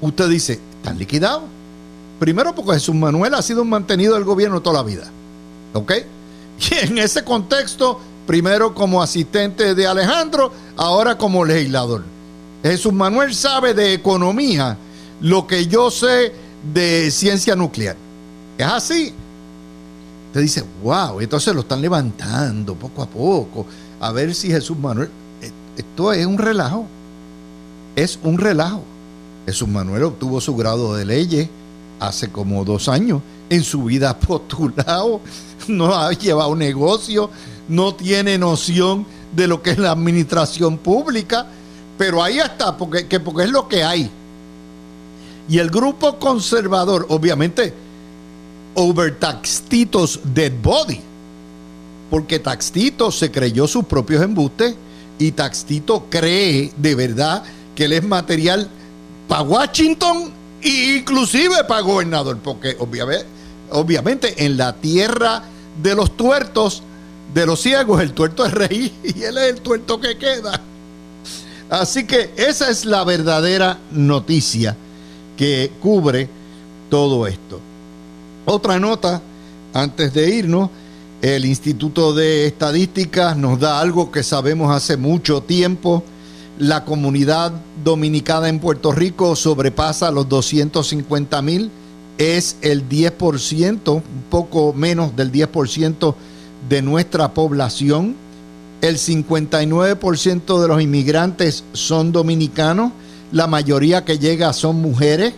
usted 0.00 0.28
dice, 0.28 0.60
¿están 0.76 0.98
liquidados? 0.98 1.44
Primero 2.20 2.54
porque 2.54 2.74
Jesús 2.74 2.94
Manuel 2.94 3.34
ha 3.34 3.42
sido 3.42 3.64
mantenido 3.64 4.14
del 4.14 4.24
gobierno 4.24 4.62
toda 4.62 4.76
la 4.76 4.82
vida. 4.82 5.04
¿Ok? 5.72 5.92
Y 6.70 6.86
en 6.86 6.98
ese 6.98 7.24
contexto, 7.24 7.98
primero 8.28 8.74
como 8.74 9.02
asistente 9.02 9.74
de 9.74 9.86
Alejandro, 9.88 10.52
ahora 10.76 11.18
como 11.18 11.44
legislador. 11.44 12.04
Jesús 12.64 12.94
Manuel 12.94 13.34
sabe 13.34 13.74
de 13.74 13.92
economía 13.92 14.74
lo 15.20 15.46
que 15.46 15.66
yo 15.66 15.90
sé 15.90 16.32
de 16.72 17.10
ciencia 17.10 17.54
nuclear. 17.54 17.94
Es 18.56 18.66
así. 18.66 19.12
Te 20.32 20.40
dice, 20.40 20.64
wow, 20.82 21.20
entonces 21.20 21.54
lo 21.54 21.60
están 21.60 21.82
levantando 21.82 22.74
poco 22.74 23.02
a 23.02 23.06
poco. 23.06 23.66
A 24.00 24.12
ver 24.12 24.34
si 24.34 24.48
Jesús 24.48 24.78
Manuel. 24.78 25.10
Eh, 25.42 25.52
esto 25.76 26.10
es 26.10 26.24
un 26.24 26.38
relajo. 26.38 26.86
Es 27.96 28.18
un 28.22 28.38
relajo. 28.38 28.82
Jesús 29.44 29.68
Manuel 29.68 30.04
obtuvo 30.04 30.40
su 30.40 30.56
grado 30.56 30.94
de 30.94 31.04
leyes 31.04 31.50
hace 32.00 32.30
como 32.30 32.64
dos 32.64 32.88
años. 32.88 33.20
En 33.50 33.62
su 33.62 33.84
vida 33.84 34.18
postulado, 34.18 35.20
no 35.68 35.94
ha 35.94 36.10
llevado 36.12 36.56
negocio, 36.56 37.28
no 37.68 37.94
tiene 37.94 38.38
noción 38.38 39.06
de 39.36 39.48
lo 39.48 39.62
que 39.62 39.72
es 39.72 39.78
la 39.78 39.90
administración 39.90 40.78
pública 40.78 41.46
pero 41.96 42.22
ahí 42.22 42.38
está, 42.38 42.76
porque, 42.76 43.20
porque 43.20 43.44
es 43.44 43.50
lo 43.50 43.68
que 43.68 43.84
hay. 43.84 44.10
Y 45.48 45.58
el 45.58 45.70
grupo 45.70 46.18
conservador, 46.18 47.06
obviamente, 47.08 47.72
over 48.74 49.18
Taxtitos 49.18 50.20
dead 50.24 50.52
body. 50.62 51.00
Porque 52.10 52.38
Taxtito 52.38 53.10
se 53.10 53.30
creyó 53.30 53.66
sus 53.66 53.84
propios 53.84 54.22
embustes 54.22 54.74
y 55.18 55.32
Taxtito 55.32 56.06
cree 56.10 56.72
de 56.76 56.94
verdad 56.94 57.42
que 57.74 57.84
él 57.86 57.92
es 57.92 58.04
material 58.04 58.68
para 59.28 59.42
Washington 59.42 60.32
e 60.62 60.98
inclusive 60.98 61.64
para 61.64 61.80
gobernador. 61.80 62.38
Porque 62.38 62.76
obviamente, 62.78 63.26
obviamente 63.70 64.44
en 64.44 64.56
la 64.56 64.74
tierra 64.74 65.42
de 65.82 65.94
los 65.94 66.16
tuertos, 66.16 66.82
de 67.32 67.46
los 67.46 67.60
ciegos, 67.60 68.00
el 68.00 68.12
tuerto 68.12 68.44
es 68.46 68.52
rey 68.52 68.94
y 69.02 69.22
él 69.22 69.38
es 69.38 69.54
el 69.54 69.60
tuerto 69.60 70.00
que 70.00 70.16
queda. 70.16 70.60
Así 71.70 72.04
que 72.04 72.30
esa 72.36 72.70
es 72.70 72.84
la 72.84 73.04
verdadera 73.04 73.78
noticia 73.90 74.76
que 75.36 75.72
cubre 75.80 76.28
todo 76.90 77.26
esto. 77.26 77.60
Otra 78.44 78.78
nota, 78.78 79.22
antes 79.72 80.12
de 80.12 80.34
irnos, 80.34 80.70
el 81.22 81.46
Instituto 81.46 82.12
de 82.12 82.46
Estadísticas 82.46 83.36
nos 83.36 83.58
da 83.58 83.80
algo 83.80 84.12
que 84.12 84.22
sabemos 84.22 84.74
hace 84.74 84.96
mucho 84.96 85.42
tiempo. 85.42 86.04
La 86.58 86.84
comunidad 86.84 87.52
dominicana 87.82 88.48
en 88.48 88.60
Puerto 88.60 88.92
Rico 88.92 89.34
sobrepasa 89.34 90.10
los 90.10 90.28
250 90.28 91.40
mil. 91.42 91.70
Es 92.18 92.56
el 92.60 92.88
10%, 92.88 93.94
un 93.94 94.02
poco 94.30 94.72
menos 94.74 95.16
del 95.16 95.32
10% 95.32 96.14
de 96.68 96.82
nuestra 96.82 97.32
población 97.32 98.16
el 98.84 98.98
59% 98.98 100.60
de 100.60 100.68
los 100.68 100.82
inmigrantes 100.82 101.64
son 101.72 102.12
dominicanos, 102.12 102.92
la 103.32 103.46
mayoría 103.46 104.04
que 104.04 104.18
llega 104.18 104.52
son 104.52 104.82
mujeres 104.82 105.32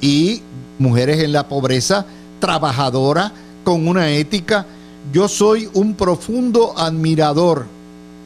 y 0.00 0.42
mujeres 0.80 1.22
en 1.22 1.30
la 1.30 1.46
pobreza, 1.46 2.04
trabajadoras, 2.40 3.30
con 3.62 3.86
una 3.86 4.10
ética. 4.10 4.66
Yo 5.12 5.28
soy 5.28 5.70
un 5.72 5.94
profundo 5.94 6.76
admirador 6.76 7.66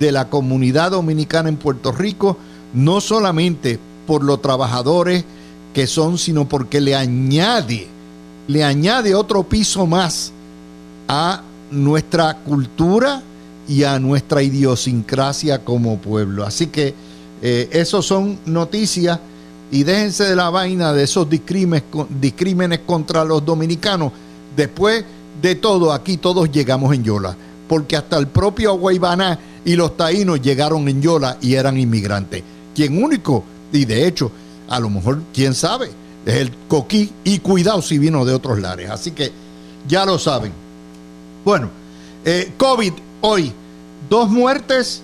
de 0.00 0.10
la 0.10 0.30
comunidad 0.30 0.92
dominicana 0.92 1.50
en 1.50 1.58
Puerto 1.58 1.92
Rico, 1.92 2.38
no 2.72 3.02
solamente 3.02 3.78
por 4.06 4.24
los 4.24 4.40
trabajadores 4.40 5.26
que 5.74 5.86
son, 5.86 6.16
sino 6.16 6.48
porque 6.48 6.80
le 6.80 6.96
añade, 6.96 7.86
le 8.48 8.64
añade 8.64 9.14
otro 9.14 9.42
piso 9.42 9.86
más 9.86 10.32
a 11.06 11.42
nuestra 11.70 12.38
cultura, 12.38 13.22
y 13.68 13.84
a 13.84 13.98
nuestra 13.98 14.42
idiosincrasia 14.42 15.64
como 15.64 15.98
pueblo. 15.98 16.44
Así 16.44 16.66
que 16.68 16.94
eh, 17.42 17.68
esos 17.72 18.06
son 18.06 18.38
noticias 18.46 19.18
y 19.70 19.82
déjense 19.82 20.24
de 20.24 20.36
la 20.36 20.50
vaina 20.50 20.92
de 20.92 21.04
esos 21.04 21.28
discrímenes, 21.28 22.80
contra 22.86 23.24
los 23.24 23.44
dominicanos. 23.44 24.12
Después 24.56 25.04
de 25.42 25.54
todo, 25.56 25.92
aquí 25.92 26.16
todos 26.16 26.50
llegamos 26.50 26.94
en 26.94 27.02
Yola, 27.02 27.36
porque 27.68 27.96
hasta 27.96 28.18
el 28.18 28.28
propio 28.28 28.74
Guaybaná 28.78 29.38
y 29.64 29.74
los 29.74 29.96
taínos 29.96 30.40
llegaron 30.40 30.88
en 30.88 31.02
Yola 31.02 31.38
y 31.40 31.54
eran 31.54 31.78
inmigrantes. 31.78 32.42
Quien 32.74 33.02
único, 33.02 33.44
y 33.72 33.84
de 33.84 34.06
hecho, 34.06 34.30
a 34.68 34.78
lo 34.78 34.90
mejor, 34.90 35.22
quién 35.32 35.54
sabe, 35.54 35.90
es 36.24 36.34
el 36.34 36.52
coquí 36.68 37.10
y 37.24 37.38
cuidado 37.40 37.82
si 37.82 37.98
vino 37.98 38.24
de 38.24 38.34
otros 38.34 38.60
lares. 38.60 38.90
Así 38.90 39.10
que 39.10 39.32
ya 39.88 40.06
lo 40.06 40.18
saben. 40.18 40.52
Bueno, 41.44 41.68
eh, 42.24 42.52
COVID 42.56 42.92
Hoy, 43.26 43.54
dos 44.10 44.28
muertes, 44.28 45.00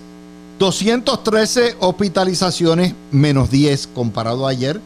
213 0.59 1.77
hospitalizaciones, 1.79 2.93
menos 3.11 3.49
10 3.49 3.87
comparado 3.87 4.45
a 4.45 4.51
ayer, 4.51 4.79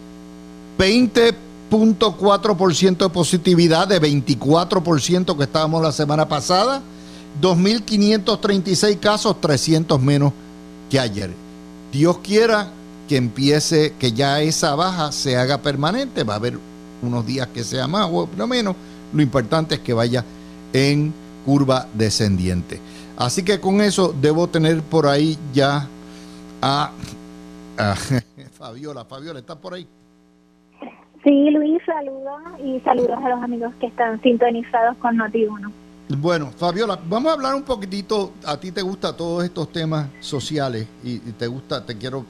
20.4% 0.79 2.95
de 2.95 3.09
positividad 3.09 3.89
de 3.89 4.01
24% 4.01 5.35
que 5.35 5.43
estábamos 5.43 5.83
la 5.83 5.91
semana 5.91 6.29
pasada 6.29 6.81
2.536 7.41 9.01
casos, 9.01 9.41
300 9.41 10.01
menos 10.01 10.31
que 10.89 10.97
ayer. 10.97 11.33
Dios 11.91 12.19
quiera 12.19 12.69
que 13.09 13.17
empiece, 13.17 13.95
que 13.99 14.13
ya 14.13 14.39
esa 14.39 14.75
baja 14.75 15.11
se 15.11 15.35
haga 15.35 15.57
permanente. 15.57 16.23
Va 16.23 16.35
a 16.35 16.37
haber 16.37 16.57
unos 17.01 17.25
días 17.25 17.49
que 17.53 17.65
sea 17.65 17.85
más 17.85 18.07
o 18.09 18.29
menos. 18.47 18.77
Lo 19.11 19.21
importante 19.21 19.75
es 19.75 19.81
que 19.81 19.91
vaya 19.91 20.23
en 20.71 21.13
curva 21.45 21.89
descendiente. 21.93 22.79
Así 23.17 23.43
que 23.43 23.59
con 23.59 23.81
eso 23.81 24.13
debo 24.19 24.47
tener 24.47 24.81
por 24.81 25.07
ahí 25.07 25.37
ya 25.53 25.87
a, 26.61 26.91
Fabiola. 28.57 29.05
Fabiola, 29.05 29.39
¿está 29.39 29.55
por 29.55 29.73
ahí? 29.73 29.87
Sí, 31.23 31.49
Luis, 31.51 31.81
saludos 31.85 32.41
y 32.63 32.79
saludos 32.81 33.17
a 33.23 33.29
los 33.29 33.43
amigos 33.43 33.73
que 33.79 33.87
están 33.87 34.21
sintonizados 34.21 34.97
con 34.97 35.17
Noti1. 35.17 35.71
Bueno, 36.09 36.51
Fabiola, 36.55 36.99
vamos 37.07 37.31
a 37.31 37.33
hablar 37.33 37.55
un 37.55 37.63
poquitito. 37.63 38.33
A 38.45 38.57
ti 38.59 38.71
te 38.71 38.83
gustan 38.83 39.17
todos 39.17 39.43
estos 39.43 39.71
temas 39.71 40.07
sociales 40.19 40.87
y, 41.03 41.17
te 41.17 41.47
gusta, 41.47 41.83
te 41.83 41.97
quiero, 41.97 42.25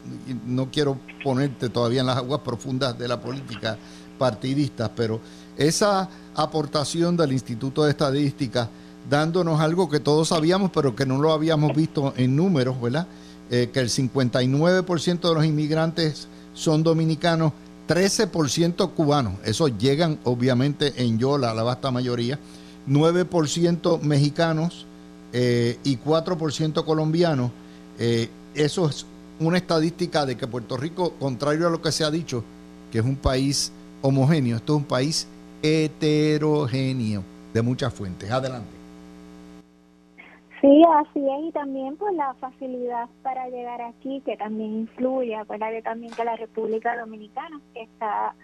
no 0.45 0.71
quiero 0.71 0.97
ponerte 1.23 1.67
todavía 1.69 1.99
en 1.99 2.07
las 2.07 2.17
aguas 2.17 2.39
profundas 2.39 2.97
de 2.97 3.07
la 3.07 3.19
política 3.19 3.77
partidista, 4.17 4.89
pero 4.95 5.19
esa 5.57 6.09
aportación 6.35 7.17
del 7.17 7.33
Instituto 7.33 7.83
de 7.83 7.91
Estadística 7.91 8.69
dándonos 9.09 9.59
algo 9.59 9.89
que 9.89 9.99
todos 9.99 10.29
sabíamos, 10.29 10.71
pero 10.71 10.95
que 10.95 11.05
no 11.05 11.17
lo 11.19 11.31
habíamos 11.31 11.75
visto 11.75 12.13
en 12.17 12.35
números, 12.35 12.79
¿verdad? 12.81 13.07
Eh, 13.51 13.69
que 13.71 13.79
el 13.79 13.89
59% 13.89 15.27
de 15.27 15.35
los 15.35 15.45
inmigrantes 15.45 16.27
son 16.53 16.83
dominicanos, 16.83 17.53
13% 17.87 18.91
cubanos. 18.93 19.33
Eso 19.43 19.67
llegan 19.67 20.19
obviamente 20.23 20.93
en 20.97 21.19
Yola, 21.19 21.53
la 21.53 21.63
vasta 21.63 21.91
mayoría 21.91 22.39
9% 22.87 24.01
mexicanos 24.01 24.85
eh, 25.33 25.79
y 25.83 25.97
4% 25.97 26.85
colombianos. 26.85 27.51
Eh, 27.99 28.29
eso 28.53 28.87
es 28.87 29.05
una 29.39 29.57
estadística 29.57 30.25
de 30.25 30.37
que 30.37 30.47
Puerto 30.47 30.77
Rico, 30.77 31.13
contrario 31.19 31.67
a 31.67 31.69
lo 31.69 31.81
que 31.81 31.91
se 31.91 32.03
ha 32.03 32.11
dicho, 32.11 32.43
que 32.91 32.99
es 32.99 33.05
un 33.05 33.15
país 33.15 33.71
homogéneo, 34.01 34.57
esto 34.57 34.73
es 34.73 34.77
un 34.77 34.85
país 34.85 35.27
heterogéneo 35.61 37.23
de 37.53 37.61
muchas 37.61 37.93
fuentes. 37.93 38.29
Adelante. 38.31 38.74
Sí, 40.61 40.83
así 40.89 41.19
es, 41.19 41.45
y 41.49 41.51
también 41.51 41.97
por 41.97 42.13
la 42.13 42.33
facilidad 42.35 43.09
para 43.23 43.49
llegar 43.49 43.81
aquí, 43.81 44.21
que 44.21 44.37
también 44.37 44.79
influye. 44.79 45.35
Acuérdate 45.35 45.81
también 45.81 46.13
que 46.13 46.23
la 46.23 46.35
República 46.35 46.97
Dominicana 46.97 47.59
está 47.73 48.35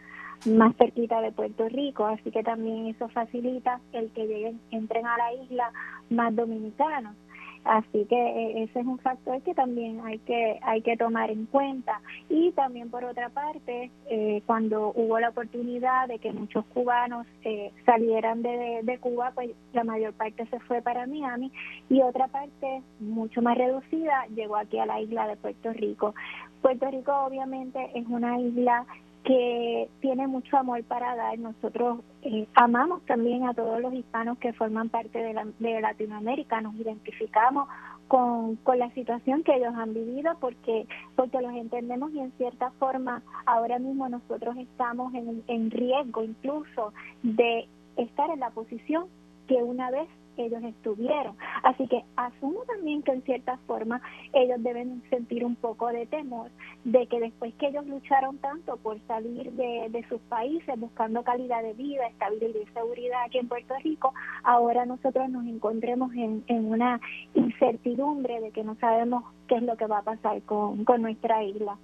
más 0.45 0.75
cerquita 0.77 1.21
de 1.21 1.31
Puerto 1.31 1.67
Rico, 1.69 2.05
así 2.05 2.31
que 2.31 2.43
también 2.43 2.87
eso 2.87 3.07
facilita 3.09 3.79
el 3.93 4.11
que 4.11 4.25
lleguen, 4.25 4.59
entren 4.71 5.05
a 5.05 5.17
la 5.17 5.33
isla 5.33 5.71
más 6.09 6.35
dominicanos. 6.35 7.15
Así 7.63 8.05
que 8.05 8.15
eh, 8.15 8.63
ese 8.63 8.79
es 8.79 8.85
un 8.85 8.97
factor 8.99 9.41
que 9.43 9.53
también 9.53 10.01
hay 10.03 10.17
que 10.19 10.59
hay 10.63 10.81
que 10.81 10.97
tomar 10.97 11.29
en 11.29 11.45
cuenta. 11.45 12.01
Y 12.29 12.51
también 12.53 12.89
por 12.89 13.03
otra 13.05 13.29
parte, 13.29 13.91
eh, 14.09 14.41
cuando 14.45 14.91
hubo 14.95 15.19
la 15.19 15.29
oportunidad 15.29 16.07
de 16.07 16.17
que 16.19 16.31
muchos 16.31 16.65
cubanos 16.73 17.27
eh, 17.43 17.71
salieran 17.85 18.41
de, 18.41 18.81
de, 18.83 18.97
Cuba, 18.97 19.31
pues 19.35 19.51
la 19.73 19.83
mayor 19.83 20.13
parte 20.13 20.45
se 20.47 20.59
fue 20.61 20.81
para 20.81 21.07
Miami 21.07 21.51
y 21.89 22.01
otra 22.01 22.27
parte 22.27 22.81
mucho 22.99 23.41
más 23.41 23.57
reducida 23.57 24.25
llegó 24.35 24.55
aquí 24.55 24.79
a 24.79 24.85
la 24.85 24.99
isla 24.99 25.27
de 25.27 25.37
Puerto 25.37 25.71
Rico. 25.73 26.15
Puerto 26.61 26.89
Rico 26.89 27.11
obviamente 27.25 27.91
es 27.95 28.05
una 28.07 28.39
isla 28.39 28.85
que 29.23 29.89
tiene 29.99 30.27
mucho 30.27 30.57
amor 30.57 30.83
para 30.83 31.15
dar. 31.15 31.37
Nosotros 31.37 31.99
eh, 32.23 32.47
amamos 32.55 33.01
también 33.05 33.47
a 33.47 33.53
todos 33.53 33.79
los 33.79 33.93
hispanos 33.93 34.37
que 34.39 34.53
forman 34.53 34.89
parte 34.89 35.19
de, 35.19 35.33
la, 35.33 35.47
de 35.59 35.81
Latinoamérica, 35.81 36.61
nos 36.61 36.75
identificamos 36.75 37.67
con, 38.07 38.55
con, 38.57 38.79
la 38.79 38.89
situación 38.91 39.43
que 39.43 39.55
ellos 39.55 39.73
han 39.75 39.93
vivido 39.93 40.35
porque, 40.39 40.85
porque 41.15 41.41
los 41.41 41.53
entendemos 41.53 42.11
y 42.13 42.19
en 42.19 42.31
cierta 42.33 42.71
forma 42.71 43.21
ahora 43.45 43.79
mismo 43.79 44.09
nosotros 44.09 44.57
estamos 44.57 45.13
en, 45.13 45.43
en 45.47 45.71
riesgo 45.71 46.23
incluso 46.23 46.93
de 47.23 47.67
estar 47.95 48.29
en 48.29 48.41
la 48.41 48.49
posición 48.49 49.05
que 49.47 49.63
una 49.63 49.91
vez 49.91 50.07
ellos 50.37 50.63
estuvieron. 50.63 51.35
Así 51.63 51.87
que 51.87 52.03
asumo 52.15 52.61
también 52.65 53.01
que 53.03 53.11
en 53.11 53.21
cierta 53.23 53.57
forma 53.67 54.01
ellos 54.33 54.61
deben 54.63 55.03
sentir 55.09 55.45
un 55.45 55.55
poco 55.55 55.87
de 55.87 56.05
temor 56.05 56.51
de 56.83 57.07
que 57.07 57.19
después 57.19 57.53
que 57.55 57.67
ellos 57.67 57.85
lucharon 57.85 58.37
tanto 58.37 58.77
por 58.77 58.99
salir 59.07 59.51
de, 59.53 59.87
de 59.89 60.07
sus 60.09 60.19
países 60.21 60.79
buscando 60.79 61.23
calidad 61.23 61.61
de 61.63 61.73
vida, 61.73 62.07
estabilidad 62.07 62.61
y 62.61 62.73
seguridad 62.73 63.23
aquí 63.25 63.37
en 63.37 63.47
Puerto 63.47 63.73
Rico, 63.83 64.13
ahora 64.43 64.85
nosotros 64.85 65.29
nos 65.29 65.45
encontremos 65.45 66.13
en, 66.13 66.43
en 66.47 66.71
una 66.71 66.99
incertidumbre 67.33 68.39
de 68.41 68.51
que 68.51 68.63
no 68.63 68.75
sabemos 68.75 69.23
qué 69.47 69.55
es 69.55 69.63
lo 69.63 69.75
que 69.77 69.85
va 69.85 69.99
a 69.99 70.03
pasar 70.03 70.41
con, 70.43 70.85
con 70.85 71.01
nuestra 71.01 71.43
isla. 71.43 71.77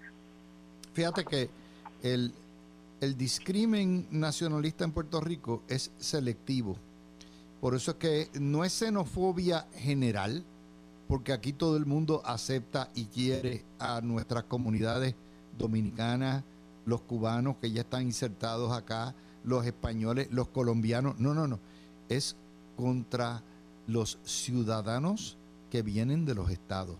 Fíjate 0.93 1.25
que 1.25 1.49
el, 2.01 2.31
el 3.01 3.17
discrimen 3.17 4.07
nacionalista 4.09 4.83
en 4.83 4.91
Puerto 4.91 5.21
Rico 5.21 5.61
es 5.67 5.91
selectivo 5.97 6.77
por 7.59 7.75
eso 7.75 7.91
es 7.91 7.97
que 7.97 8.29
no 8.39 8.63
es 8.63 8.73
xenofobia 8.73 9.67
general, 9.75 10.43
porque 11.07 11.33
aquí 11.33 11.53
todo 11.53 11.77
el 11.77 11.85
mundo 11.85 12.21
acepta 12.25 12.89
y 12.93 13.05
quiere 13.05 13.63
a 13.79 14.01
nuestras 14.01 14.43
comunidades 14.43 15.15
dominicanas, 15.57 16.43
los 16.85 17.01
cubanos 17.01 17.57
que 17.61 17.71
ya 17.71 17.81
están 17.81 18.03
insertados 18.03 18.71
acá, 18.71 19.15
los 19.43 19.65
españoles, 19.65 20.27
los 20.31 20.49
colombianos. 20.49 21.19
No, 21.19 21.33
no, 21.33 21.47
no. 21.47 21.59
Es 22.09 22.35
contra 22.75 23.41
los 23.87 24.19
ciudadanos 24.23 25.37
que 25.71 25.81
vienen 25.81 26.25
de 26.25 26.35
los 26.35 26.49
estados. 26.49 26.95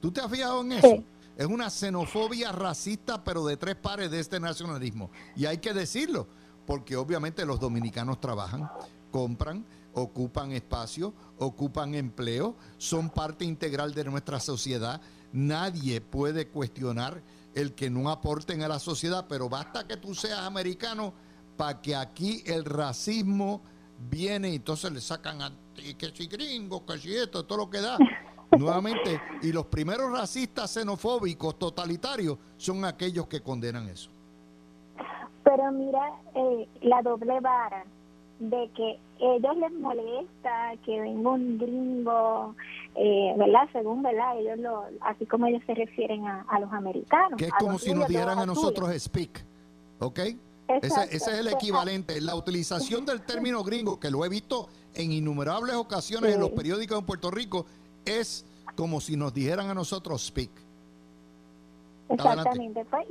¿Tú 0.00 0.10
te 0.10 0.20
has 0.20 0.30
fijado 0.30 0.60
en 0.60 0.72
eso? 0.72 1.02
Es 1.36 1.46
una 1.46 1.70
xenofobia 1.70 2.52
racista, 2.52 3.22
pero 3.22 3.44
de 3.44 3.56
tres 3.56 3.76
pares 3.76 4.10
de 4.10 4.20
este 4.20 4.40
nacionalismo. 4.40 5.10
Y 5.36 5.46
hay 5.46 5.58
que 5.58 5.74
decirlo, 5.74 6.26
porque 6.66 6.96
obviamente 6.96 7.44
los 7.44 7.60
dominicanos 7.60 8.20
trabajan, 8.20 8.70
compran, 9.16 9.64
ocupan 9.94 10.52
espacio, 10.52 11.14
ocupan 11.38 11.94
empleo, 11.94 12.54
son 12.76 13.08
parte 13.08 13.46
integral 13.46 13.94
de 13.94 14.04
nuestra 14.04 14.38
sociedad. 14.40 15.00
Nadie 15.32 16.02
puede 16.02 16.48
cuestionar 16.48 17.22
el 17.54 17.72
que 17.72 17.88
no 17.88 18.10
aporten 18.10 18.62
a 18.62 18.68
la 18.68 18.78
sociedad, 18.78 19.24
pero 19.26 19.48
basta 19.48 19.86
que 19.86 19.96
tú 19.96 20.14
seas 20.14 20.40
americano 20.40 21.14
para 21.56 21.80
que 21.80 21.96
aquí 21.96 22.42
el 22.44 22.66
racismo 22.66 23.62
viene 24.10 24.50
y 24.50 24.56
entonces 24.56 24.92
le 24.92 25.00
sacan 25.00 25.40
a 25.40 25.50
que 25.74 26.12
si 26.14 26.26
gringo, 26.26 26.84
que 26.84 26.98
si 26.98 27.16
esto, 27.16 27.46
todo 27.46 27.60
lo 27.60 27.70
que 27.70 27.80
da. 27.80 27.96
Nuevamente, 28.58 29.18
y 29.40 29.50
los 29.50 29.64
primeros 29.64 30.12
racistas 30.12 30.74
xenofóbicos 30.74 31.58
totalitarios 31.58 32.36
son 32.58 32.84
aquellos 32.84 33.26
que 33.28 33.40
condenan 33.40 33.88
eso. 33.88 34.10
Pero 35.42 35.72
mira, 35.72 36.20
eh, 36.34 36.68
la 36.82 37.00
doble 37.00 37.40
vara 37.40 37.84
de 38.38 38.70
que 38.76 38.98
ellos 39.18 39.56
les 39.56 39.72
molesta 39.72 40.74
que 40.84 41.00
venga 41.00 41.30
un 41.30 41.58
gringo, 41.58 42.54
eh, 42.94 43.34
¿verdad? 43.36 43.68
Según, 43.72 44.02
¿verdad? 44.02 44.38
Ellos 44.38 44.58
lo, 44.58 44.84
así 45.00 45.26
como 45.26 45.46
ellos 45.46 45.62
se 45.66 45.74
refieren 45.74 46.26
a, 46.26 46.60
los 46.60 46.72
americanos. 46.72 47.38
Que 47.38 47.46
es 47.46 47.52
como 47.58 47.78
si 47.78 47.94
nos 47.94 48.08
dijeran 48.08 48.38
a 48.38 48.46
nosotros 48.46 48.90
speak, 48.98 49.44
¿ok? 50.00 50.18
ese, 50.68 51.04
ese, 51.04 51.16
es 51.16 51.28
el 51.28 51.48
equivalente. 51.48 52.20
La 52.20 52.34
utilización 52.34 53.06
del 53.06 53.22
término 53.22 53.62
gringo, 53.62 53.98
que 53.98 54.10
lo 54.10 54.24
he 54.24 54.28
visto 54.28 54.68
en 54.94 55.12
innumerables 55.12 55.76
ocasiones 55.76 56.34
en 56.34 56.40
los 56.40 56.50
periódicos 56.50 56.98
en 56.98 57.06
Puerto 57.06 57.30
Rico, 57.30 57.66
es 58.04 58.44
como 58.74 59.00
si 59.00 59.16
nos 59.16 59.32
dijeran 59.32 59.70
a 59.70 59.74
nosotros 59.74 60.26
speak. 60.26 60.50
Exactamente. 62.08 62.84
Pues, 62.84 63.06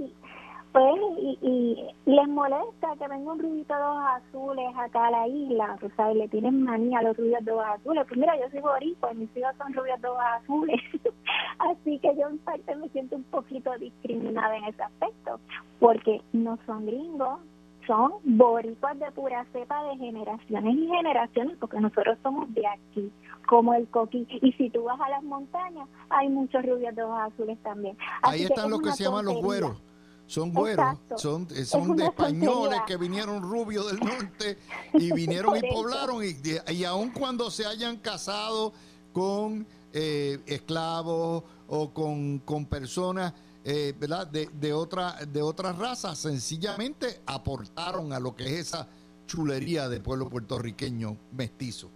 pues, 0.76 1.02
y, 1.20 1.40
y, 1.42 1.88
les 2.06 2.28
molesta 2.28 2.96
que 3.00 3.08
venga 3.08 3.32
un 3.32 3.40
rubito 3.40 3.74
de 3.74 3.82
ojos 3.82 4.04
azules 4.18 4.76
acá 4.76 5.08
a 5.08 5.12
la 5.12 5.28
isla, 5.30 5.80
o 5.82 5.90
sea, 5.96 6.14
le 6.14 6.28
tienen 6.28 6.64
manía 6.64 7.00
a 7.00 7.04
los 7.04 7.16
rubios 7.16 7.46
de 7.46 7.52
ojos 7.54 7.66
azules. 7.66 8.04
Pues 8.06 8.20
mira, 8.20 8.38
yo 8.38 8.50
soy 8.52 8.60
boricua, 8.60 9.14
mis 9.14 9.30
hijos 9.38 9.56
son 9.58 9.74
rubios 9.74 10.02
de 10.02 10.08
ojos 10.10 10.24
azules, 10.42 10.82
así 11.60 11.98
que 12.00 12.14
yo 12.18 12.28
en 12.28 12.40
parte 12.40 12.76
me 12.76 12.90
siento 12.90 13.16
un 13.16 13.24
poquito 13.24 13.72
discriminada 13.78 14.58
en 14.58 14.66
ese 14.66 14.84
aspecto, 14.84 15.40
porque 15.80 16.22
no 16.34 16.60
son 16.66 16.86
gringos, 16.86 17.40
son 17.88 18.12
boricuas 18.26 19.00
de 19.00 19.10
pura 19.14 19.46
cepa 19.54 19.82
de 19.86 19.96
generaciones 19.96 20.76
y 20.76 20.88
generaciones, 20.88 21.56
porque 21.58 21.80
nosotros 21.80 22.18
somos 22.22 22.54
de 22.54 22.68
aquí, 22.68 23.10
como 23.48 23.74
el 23.76 23.88
coqui. 23.88 24.28
Y 24.42 24.52
si 24.54 24.70
tú 24.72 24.84
vas 24.84 25.00
a 25.00 25.08
las 25.08 25.24
montañas, 25.24 25.88
hay 26.10 26.28
muchos 26.28 26.66
rubios 26.66 26.94
de 26.94 27.04
ojos 27.04 27.32
azules 27.32 27.58
también. 27.64 27.96
Ahí 28.24 28.44
están 28.44 28.70
los 28.70 28.82
que 28.82 28.92
se 28.92 29.06
llaman 29.06 29.24
los 29.24 29.42
güeros 29.42 29.82
son 30.28 30.54
güeros, 30.54 30.98
son, 31.18 31.48
eh, 31.56 31.66
son 31.66 31.96
de 31.96 32.06
españoles 32.06 32.82
que 32.88 32.98
vinieron 32.98 33.42
rubios 33.42 33.88
del 33.88 34.00
norte 34.00 34.58
y 34.94 35.12
vinieron 35.12 35.56
y 35.58 35.62
poblaron 35.70 36.24
y, 36.24 36.36
y 36.74 36.84
aun 36.84 37.12
cuando 37.12 37.52
se 37.52 37.66
hayan 37.66 37.98
casado 37.98 38.74
con 39.14 39.68
eh, 39.94 40.40
esclavos 40.48 41.44
o 41.68 41.94
con, 41.94 42.40
con 42.40 42.66
personas 42.66 43.34
eh, 43.68 43.96
¿verdad? 44.00 44.28
De, 44.28 44.48
de, 44.54 44.74
otra, 44.74 45.16
de 45.26 45.42
otras 45.42 45.76
razas, 45.80 46.20
sencillamente 46.20 47.20
aportaron 47.26 48.14
a 48.14 48.20
lo 48.20 48.36
que 48.36 48.44
es 48.44 48.68
esa 48.68 48.88
chulería 49.26 49.90
del 49.90 50.04
pueblo 50.04 50.30
puertorriqueño 50.30 51.18
mestizo. 51.32 51.90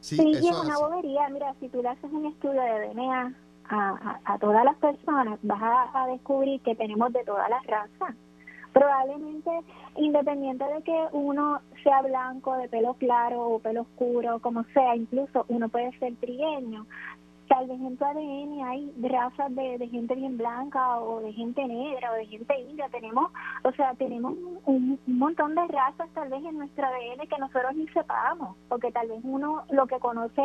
Sí, 0.00 0.18
es 0.34 0.42
una 0.42 0.78
bobería. 0.78 1.28
Mira, 1.28 1.54
si 1.60 1.68
tú 1.68 1.82
le 1.82 1.90
haces 1.90 2.10
un 2.10 2.24
estudio 2.24 2.62
de 2.62 2.94
DNA 2.94 3.34
a, 3.68 4.20
a, 4.24 4.38
todas 4.38 4.64
las 4.64 4.76
personas, 4.76 5.38
vas 5.42 5.60
a, 5.94 6.06
descubrir 6.06 6.60
que 6.62 6.74
tenemos 6.74 7.12
de 7.12 7.24
todas 7.24 7.48
las 7.48 7.64
razas. 7.66 8.16
Probablemente, 8.72 9.50
independiente 9.96 10.64
de 10.64 10.82
que 10.82 11.06
uno 11.12 11.60
sea 11.82 12.02
blanco, 12.02 12.56
de 12.56 12.68
pelo 12.68 12.94
claro 12.94 13.42
o 13.48 13.58
pelo 13.58 13.82
oscuro, 13.82 14.38
como 14.40 14.64
sea, 14.74 14.94
incluso 14.94 15.46
uno 15.48 15.68
puede 15.68 15.98
ser 15.98 16.14
trigueño, 16.16 16.86
tal 17.48 17.66
vez 17.66 17.80
en 17.80 17.96
tu 17.96 18.04
ADN 18.04 18.64
hay 18.64 18.92
razas 19.02 19.54
de, 19.54 19.78
de, 19.78 19.88
gente 19.88 20.14
bien 20.14 20.36
blanca 20.36 21.00
o 21.00 21.20
de 21.20 21.32
gente 21.32 21.64
negra 21.66 22.12
o 22.12 22.14
de 22.14 22.26
gente 22.26 22.60
india. 22.60 22.88
Tenemos, 22.90 23.30
o 23.62 23.72
sea, 23.72 23.94
tenemos 23.94 24.34
un, 24.64 24.98
montón 25.06 25.54
de 25.54 25.66
razas 25.68 26.08
tal 26.14 26.28
vez 26.28 26.44
en 26.44 26.58
nuestro 26.58 26.86
ADN 26.86 27.26
que 27.28 27.38
nosotros 27.38 27.74
ni 27.74 27.86
sepamos, 27.88 28.56
porque 28.68 28.92
tal 28.92 29.08
vez 29.08 29.20
uno 29.22 29.64
lo 29.70 29.86
que 29.86 29.98
conoce 29.98 30.42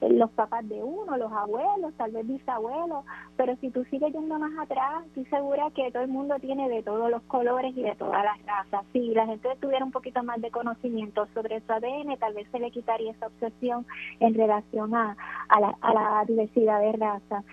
es 0.00 0.12
los 0.12 0.30
papás 0.30 0.66
de 0.68 0.82
uno, 0.82 1.16
los 1.16 1.32
abuelos, 1.32 1.92
tal 1.96 2.12
vez 2.12 2.26
bisabuelos, 2.26 3.04
pero 3.36 3.56
si 3.56 3.70
tú 3.70 3.84
sigues 3.84 4.12
yendo 4.12 4.38
más 4.38 4.52
atrás, 4.58 5.04
estoy 5.06 5.26
segura 5.26 5.70
que 5.74 5.90
todo 5.90 6.02
el 6.02 6.08
mundo 6.08 6.36
tiene 6.40 6.68
de 6.68 6.82
todos 6.82 7.10
los 7.10 7.22
colores 7.22 7.76
y 7.76 7.82
de 7.82 7.94
todas 7.96 8.24
las 8.24 8.42
razas. 8.46 8.86
Si 8.92 9.14
la 9.14 9.26
gente 9.26 9.48
tuviera 9.60 9.84
un 9.84 9.92
poquito 9.92 10.22
más 10.22 10.40
de 10.40 10.50
conocimiento 10.50 11.26
sobre 11.34 11.60
su 11.60 11.72
ADN, 11.72 12.16
tal 12.18 12.34
vez 12.34 12.48
se 12.50 12.58
le 12.58 12.70
quitaría 12.70 13.12
esa 13.12 13.26
obsesión 13.26 13.86
en 14.20 14.34
relación 14.34 14.94
a, 14.94 15.16
a 15.48 15.60
la, 15.60 15.76
a 15.80 15.94
la 15.94 16.19
diversidad 16.24 16.80
de 16.80 16.92
raza. 16.92 17.44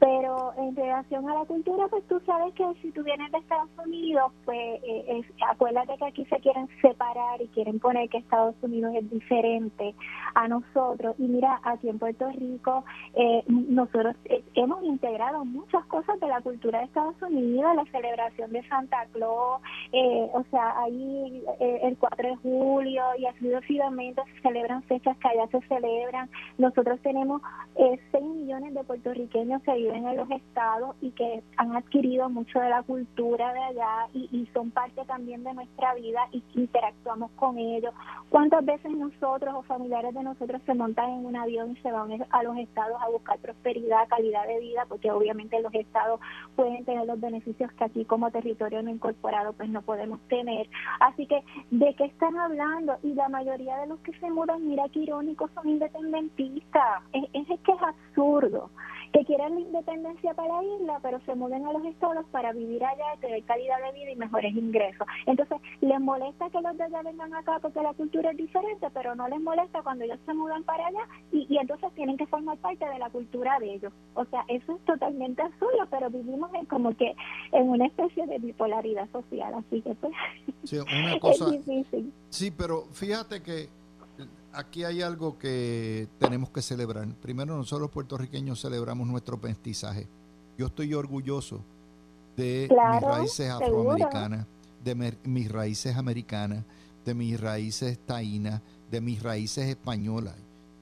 Pero 0.00 0.54
en 0.56 0.74
relación 0.74 1.28
a 1.28 1.34
la 1.34 1.44
cultura, 1.44 1.86
pues 1.88 2.02
tú 2.08 2.18
sabes 2.24 2.54
que 2.54 2.64
si 2.80 2.90
tú 2.90 3.04
vienes 3.04 3.30
de 3.32 3.38
Estados 3.38 3.68
Unidos, 3.84 4.32
pues 4.46 4.80
eh, 4.82 5.22
acuérdate 5.46 5.94
que 5.98 6.06
aquí 6.06 6.24
se 6.24 6.38
quieren 6.38 6.68
separar 6.80 7.42
y 7.42 7.48
quieren 7.48 7.78
poner 7.78 8.08
que 8.08 8.16
Estados 8.16 8.54
Unidos 8.62 8.94
es 8.94 9.10
diferente 9.10 9.94
a 10.34 10.48
nosotros. 10.48 11.14
Y 11.18 11.24
mira, 11.24 11.60
aquí 11.64 11.90
en 11.90 11.98
Puerto 11.98 12.30
Rico, 12.30 12.82
eh, 13.12 13.44
nosotros 13.46 14.16
eh, 14.24 14.42
hemos 14.54 14.82
integrado 14.84 15.44
muchas 15.44 15.84
cosas 15.84 16.18
de 16.18 16.28
la 16.28 16.40
cultura 16.40 16.78
de 16.78 16.86
Estados 16.86 17.20
Unidos, 17.20 17.76
la 17.76 17.84
celebración 17.92 18.52
de 18.52 18.66
Santa 18.68 19.04
Claus, 19.12 19.60
o 20.32 20.44
sea, 20.50 20.80
ahí 20.80 21.44
el 21.58 21.98
4 21.98 22.28
de 22.28 22.36
julio 22.36 23.02
y 23.18 23.26
así 23.26 23.50
sucesivamente 23.50 24.22
se 24.34 24.40
celebran 24.40 24.82
fechas 24.84 25.16
que 25.18 25.28
allá 25.28 25.46
se 25.48 25.60
celebran. 25.68 26.30
Nosotros 26.56 26.98
tenemos 27.02 27.42
6 27.76 28.00
millones 28.22 28.72
de 28.72 28.84
puertorriqueños 28.84 29.62
que 29.62 29.89
en 29.94 30.16
los 30.16 30.30
estados 30.30 30.96
y 31.00 31.10
que 31.12 31.42
han 31.56 31.76
adquirido 31.76 32.28
mucho 32.28 32.60
de 32.60 32.68
la 32.68 32.82
cultura 32.82 33.52
de 33.52 33.60
allá 33.60 34.08
y, 34.12 34.48
son 34.52 34.70
parte 34.70 35.04
también 35.04 35.44
de 35.44 35.54
nuestra 35.54 35.94
vida 35.94 36.20
y 36.32 36.42
interactuamos 36.54 37.30
con 37.32 37.58
ellos. 37.58 37.94
¿Cuántas 38.30 38.64
veces 38.64 38.90
nosotros 38.90 39.54
o 39.54 39.62
familiares 39.62 40.14
de 40.14 40.22
nosotros 40.22 40.60
se 40.66 40.74
montan 40.74 41.10
en 41.10 41.26
un 41.26 41.36
avión 41.36 41.72
y 41.72 41.76
se 41.80 41.92
van 41.92 42.10
a 42.30 42.42
los 42.42 42.56
estados 42.56 42.96
a 43.00 43.08
buscar 43.10 43.38
prosperidad, 43.38 44.08
calidad 44.08 44.46
de 44.46 44.60
vida? 44.60 44.86
Porque 44.88 45.10
obviamente 45.10 45.60
los 45.60 45.72
estados 45.74 46.20
pueden 46.56 46.84
tener 46.84 47.06
los 47.06 47.20
beneficios 47.20 47.70
que 47.72 47.84
aquí 47.84 48.04
como 48.04 48.30
territorio 48.30 48.82
no 48.82 48.90
incorporado 48.90 49.52
pues 49.52 49.68
no 49.68 49.82
podemos 49.82 50.20
tener. 50.28 50.68
Así 51.00 51.26
que, 51.26 51.42
¿de 51.70 51.94
qué 51.94 52.04
están 52.04 52.36
hablando? 52.36 52.96
Y 53.02 53.14
la 53.14 53.28
mayoría 53.28 53.76
de 53.76 53.86
los 53.86 54.00
que 54.00 54.12
se 54.18 54.30
mudan, 54.30 54.66
mira 54.66 54.88
qué 54.92 55.00
irónicos, 55.00 55.50
son 55.54 55.68
independentistas. 55.68 57.02
Es, 57.12 57.24
es 57.32 57.60
que 57.60 57.72
es 57.72 57.82
absurdo 57.82 58.70
que 59.12 59.24
quieren 59.24 59.54
la 59.54 59.60
independencia 59.60 60.34
para 60.34 60.54
la 60.54 60.64
isla, 60.64 60.98
pero 61.02 61.20
se 61.26 61.34
mueven 61.34 61.66
a 61.66 61.72
los 61.72 61.84
estados 61.84 62.24
para 62.30 62.52
vivir 62.52 62.84
allá 62.84 63.04
y 63.16 63.20
tener 63.20 63.44
calidad 63.44 63.76
de 63.82 63.98
vida 63.98 64.10
y 64.12 64.16
mejores 64.16 64.54
ingresos. 64.54 65.06
Entonces, 65.26 65.58
les 65.80 66.00
molesta 66.00 66.48
que 66.50 66.60
los 66.60 66.76
de 66.76 66.84
allá 66.84 67.02
vengan 67.02 67.34
acá 67.34 67.58
porque 67.60 67.82
la 67.82 67.94
cultura 67.94 68.30
es 68.30 68.36
diferente, 68.36 68.86
pero 68.92 69.14
no 69.14 69.28
les 69.28 69.40
molesta 69.40 69.82
cuando 69.82 70.04
ellos 70.04 70.18
se 70.24 70.34
mudan 70.34 70.62
para 70.64 70.86
allá 70.86 71.08
y, 71.32 71.46
y 71.48 71.58
entonces 71.58 71.92
tienen 71.94 72.16
que 72.16 72.26
formar 72.26 72.58
parte 72.58 72.86
de 72.86 72.98
la 72.98 73.10
cultura 73.10 73.58
de 73.58 73.74
ellos. 73.74 73.92
O 74.14 74.24
sea, 74.26 74.44
eso 74.48 74.76
es 74.76 74.84
totalmente 74.84 75.42
absurdo, 75.42 75.86
pero 75.90 76.10
vivimos 76.10 76.52
en 76.54 76.66
como 76.66 76.96
que 76.96 77.14
en 77.52 77.68
una 77.68 77.86
especie 77.86 78.26
de 78.26 78.38
bipolaridad 78.38 79.10
social, 79.10 79.54
así 79.54 79.80
que 79.82 79.94
pues 79.94 80.12
sí, 80.64 80.78
una 80.78 81.18
cosa, 81.20 81.46
es 81.46 81.64
difícil. 81.66 82.12
Sí, 82.28 82.50
pero 82.50 82.82
fíjate 82.92 83.42
que 83.42 83.68
aquí 84.52 84.84
hay 84.84 85.02
algo 85.02 85.38
que 85.38 86.08
tenemos 86.18 86.50
que 86.50 86.62
celebrar. 86.62 87.06
Primero, 87.16 87.56
nosotros 87.56 87.82
los 87.82 87.90
puertorriqueños 87.90 88.60
celebramos 88.60 89.06
nuestro 89.08 89.36
mestizaje. 89.38 90.06
Yo 90.58 90.66
estoy 90.66 90.94
orgulloso 90.94 91.62
de 92.36 92.68
mis 92.70 93.02
raíces 93.02 93.50
afroamericanas, 93.50 94.46
de 94.84 95.18
mis 95.24 95.50
raíces 95.50 95.96
americanas, 95.96 96.64
de 97.04 97.14
mis 97.14 97.40
raíces 97.40 97.98
taínas, 98.06 98.60
de 98.90 99.00
mis 99.00 99.22
raíces 99.22 99.66
españolas. 99.66 100.34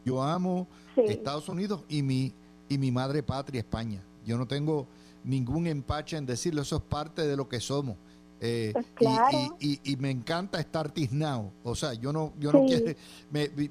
Yo 0.04 0.22
amo 0.22 0.66
Estados 0.96 1.48
Unidos 1.48 1.82
y 1.88 2.02
mi, 2.02 2.32
y 2.68 2.78
mi 2.78 2.90
madre 2.90 3.22
patria, 3.22 3.60
España. 3.60 4.02
Yo 4.26 4.38
no 4.38 4.46
tengo 4.46 4.86
ningún 5.24 5.66
empache 5.66 6.16
en 6.16 6.26
decirlo, 6.26 6.62
eso 6.62 6.76
es 6.76 6.82
parte 6.82 7.26
de 7.26 7.36
lo 7.36 7.48
que 7.48 7.60
somos. 7.60 7.96
Eh, 8.40 8.72
pues 8.96 9.10
y, 9.60 9.96
me 9.96 10.10
encanta 10.10 10.60
estar 10.60 10.90
tiznado. 10.90 11.50
O 11.64 11.74
sea, 11.74 11.94
yo 11.94 12.12
no, 12.12 12.32
yo 12.38 12.52
no 12.52 12.66
quiero. 12.66 12.94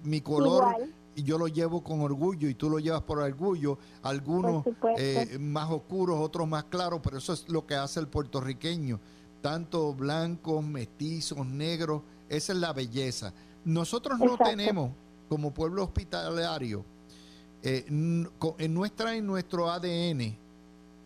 mi, 0.03 0.21
color. 0.21 0.75
y 1.15 1.23
Yo 1.23 1.37
lo 1.37 1.47
llevo 1.47 1.83
con 1.83 2.01
orgullo 2.01 2.49
y 2.49 2.53
tú 2.53 2.69
lo 2.69 2.79
llevas 2.79 3.01
por 3.03 3.19
orgullo. 3.19 3.77
Algunos 4.03 4.65
eh, 4.97 5.37
más 5.39 5.69
oscuros, 5.69 6.19
otros 6.19 6.47
más 6.47 6.65
claros, 6.65 6.99
pero 7.03 7.17
eso 7.17 7.33
es 7.33 7.47
lo 7.47 7.65
que 7.65 7.75
hace 7.75 7.99
el 7.99 8.07
puertorriqueño. 8.07 8.99
Tanto 9.41 9.93
blancos, 9.93 10.63
mestizos, 10.63 11.45
negros. 11.45 12.01
Esa 12.27 12.53
es 12.53 12.59
la 12.59 12.73
belleza. 12.73 13.33
Nosotros 13.63 14.19
no 14.19 14.37
tenemos, 14.37 14.91
como 15.29 15.53
pueblo 15.53 15.83
hospitalario, 15.83 16.83
eh, 17.63 17.85
en, 17.87 18.73
nuestra, 18.73 19.15
en 19.15 19.25
nuestro 19.25 19.69
ADN, 19.69 20.37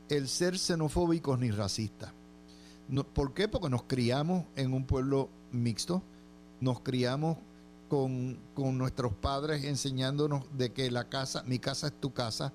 el 0.10 0.28
ser 0.28 0.58
xenofóbicos 0.58 1.40
ni 1.40 1.52
racistas. 1.52 2.12
¿Por 3.14 3.34
qué? 3.34 3.48
Porque 3.48 3.70
nos 3.70 3.84
criamos 3.84 4.46
en 4.56 4.74
un 4.74 4.86
pueblo 4.86 5.30
mixto, 5.52 6.02
nos 6.60 6.82
criamos 6.82 7.38
con, 7.88 8.38
nuestros 8.56 9.14
padres 9.14 9.64
enseñándonos 9.64 10.44
de 10.58 10.72
que 10.72 10.90
la 10.92 11.10
casa, 11.10 11.44
mi 11.44 11.60
casa 11.60 11.88
es 11.88 11.94
tu 12.00 12.14
casa. 12.14 12.54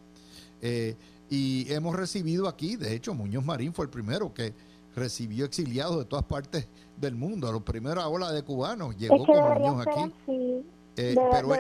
Eh, 0.63 0.97
y 1.29 1.71
hemos 1.73 1.97
recibido 1.97 2.49
aquí, 2.49 2.77
de 2.77 2.95
hecho, 2.95 3.15
Muñoz 3.15 3.45
Marín 3.45 3.73
fue 3.73 3.85
el 3.85 3.91
primero 3.91 4.33
que 4.33 4.55
recibió 4.95 5.45
exiliados 5.45 5.99
de 5.99 6.05
todas 6.05 6.25
partes 6.25 6.67
del 6.97 7.15
mundo. 7.15 7.49
A 7.49 7.53
la 7.53 7.61
primera 7.61 8.09
ola 8.09 8.33
de 8.33 8.43
cubanos 8.43 8.97
llegó 8.97 9.25
con 9.27 9.37
Muñoz 9.37 9.87
aquí. 9.87 10.13
Eh, 10.97 11.15
pero 11.31 11.55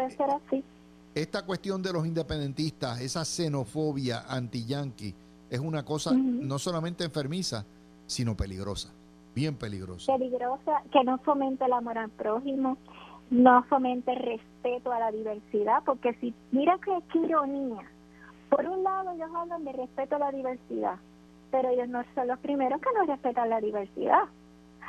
esta 1.15 1.45
cuestión 1.45 1.83
de 1.83 1.93
los 1.93 2.07
independentistas, 2.07 3.01
esa 3.01 3.25
xenofobia 3.25 4.25
anti-yanqui, 4.29 5.15
es 5.51 5.61
una 5.61 5.85
cosa 5.85 6.13
no 6.13 6.59
solamente 6.59 7.05
enfermiza, 7.05 7.65
sino 8.07 8.37
peligrosa, 8.37 8.93
bien 9.35 9.57
peligrosa. 9.57 10.13
Peligrosa, 10.13 10.83
que 10.93 11.05
no 11.05 11.19
fomente 11.19 11.65
el 11.65 11.73
amor 11.73 11.99
al 11.99 12.11
prójimo, 12.11 12.79
no 13.31 13.63
fomente 13.65 14.13
el 14.13 14.19
respeto 14.19 14.93
a 14.93 15.01
la 15.01 15.11
diversidad, 15.11 15.83
porque 15.85 16.15
si, 16.15 16.35
mira 16.53 16.79
qué, 16.85 17.19
ironía, 17.19 17.83
por 18.49 18.67
un 18.67 18.85
lado 18.85 19.13
ellos 19.13 19.31
hablan 19.35 19.65
de 19.65 19.73
respeto 19.73 20.17
a 20.17 20.21
la 20.21 20.33
diversidad, 20.33 20.97
pero 21.51 21.69
ellos 21.71 21.89
no 21.89 22.05
son 22.15 22.29
los 22.29 22.39
primeros 22.39 22.81
que 22.81 22.91
no 22.95 23.05
respetan 23.05 23.51
la 23.51 23.61
diversidad. 23.61 24.25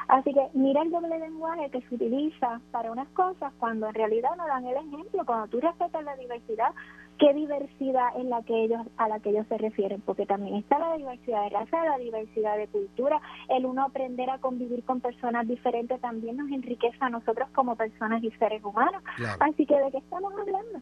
Así 0.07 0.33
que 0.33 0.47
mira 0.53 0.83
el 0.83 0.91
doble 0.91 1.19
lenguaje 1.19 1.69
que 1.69 1.81
se 1.81 1.95
utiliza 1.95 2.61
para 2.71 2.91
unas 2.91 3.09
cosas 3.09 3.51
cuando 3.59 3.87
en 3.87 3.93
realidad 3.93 4.29
no 4.37 4.47
dan 4.47 4.65
el 4.65 4.77
ejemplo. 4.77 5.25
Cuando 5.25 5.47
tú 5.47 5.59
respetas 5.59 6.03
la 6.03 6.15
diversidad, 6.15 6.71
qué 7.19 7.33
diversidad 7.33 8.15
en 8.17 8.29
la 8.29 8.41
que 8.43 8.65
ellos 8.65 8.81
a 8.97 9.07
la 9.07 9.19
que 9.19 9.29
ellos 9.29 9.45
se 9.47 9.57
refieren 9.57 10.01
porque 10.01 10.25
también 10.25 10.55
está 10.55 10.77
la 10.79 10.95
diversidad 10.95 11.43
de 11.43 11.49
raza 11.49 11.85
la 11.85 11.97
diversidad 11.97 12.57
de 12.57 12.67
cultura 12.67 13.21
el 13.49 13.65
uno 13.65 13.85
aprender 13.85 14.29
a 14.29 14.39
convivir 14.39 14.83
con 14.83 15.01
personas 15.01 15.47
diferentes 15.47 15.99
también 16.01 16.37
nos 16.37 16.49
enriquece 16.51 16.97
a 16.99 17.09
nosotros 17.09 17.49
como 17.53 17.75
personas 17.75 18.23
y 18.23 18.31
seres 18.31 18.63
humanos. 18.63 19.03
Así 19.39 19.65
que 19.65 19.79
de 19.79 19.91
qué 19.91 19.97
estamos 19.97 20.33
hablando 20.33 20.79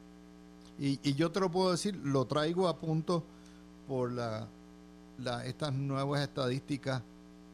y, 0.77 0.99
y 1.03 1.13
yo 1.15 1.31
te 1.31 1.39
lo 1.39 1.49
puedo 1.49 1.71
decir 1.71 1.95
lo 2.03 2.25
traigo 2.25 2.67
a 2.67 2.77
punto 2.77 3.23
por 3.87 4.11
la, 4.11 4.47
la 5.19 5.45
estas 5.45 5.73
nuevas 5.73 6.21
estadísticas 6.21 7.01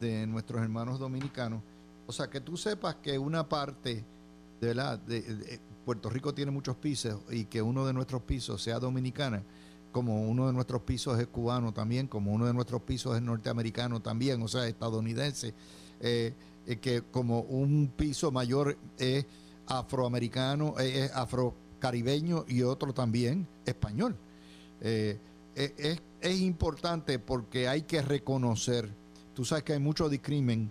de 0.00 0.26
nuestros 0.26 0.62
hermanos 0.62 0.98
dominicanos. 0.98 1.62
O 2.06 2.12
sea 2.12 2.28
que 2.28 2.40
tú 2.40 2.56
sepas 2.56 2.96
que 2.96 3.18
una 3.18 3.48
parte 3.48 4.04
de 4.60 4.74
la 4.74 4.96
de, 4.96 5.60
Puerto 5.84 6.08
Rico 6.08 6.32
tiene 6.32 6.50
muchos 6.50 6.76
pisos 6.76 7.20
y 7.30 7.44
que 7.44 7.60
uno 7.62 7.86
de 7.86 7.92
nuestros 7.92 8.22
pisos 8.22 8.62
sea 8.62 8.78
dominicana, 8.78 9.42
como 9.90 10.22
uno 10.22 10.46
de 10.46 10.52
nuestros 10.52 10.82
pisos 10.82 11.18
es 11.20 11.26
cubano 11.26 11.72
también, 11.72 12.06
como 12.06 12.32
uno 12.32 12.46
de 12.46 12.54
nuestros 12.54 12.82
pisos 12.82 13.16
es 13.16 13.22
norteamericano 13.22 14.00
también, 14.00 14.42
o 14.42 14.48
sea, 14.48 14.66
estadounidense, 14.66 15.54
eh, 16.00 16.34
eh, 16.66 16.76
que 16.76 17.02
como 17.02 17.40
un 17.40 17.92
piso 17.96 18.30
mayor 18.30 18.76
es 18.98 19.26
afroamericano, 19.66 20.74
eh, 20.78 21.04
es 21.04 21.12
afrocaribeño 21.12 22.44
y 22.48 22.62
otro 22.62 22.92
también 22.92 23.46
español. 23.66 24.16
es, 24.80 25.18
es 25.54 26.40
importante 26.40 27.18
porque 27.18 27.68
hay 27.68 27.82
que 27.82 28.02
reconocer, 28.02 28.88
tú 29.34 29.44
sabes 29.44 29.64
que 29.64 29.74
hay 29.74 29.80
mucho 29.80 30.08
discrimen 30.08 30.70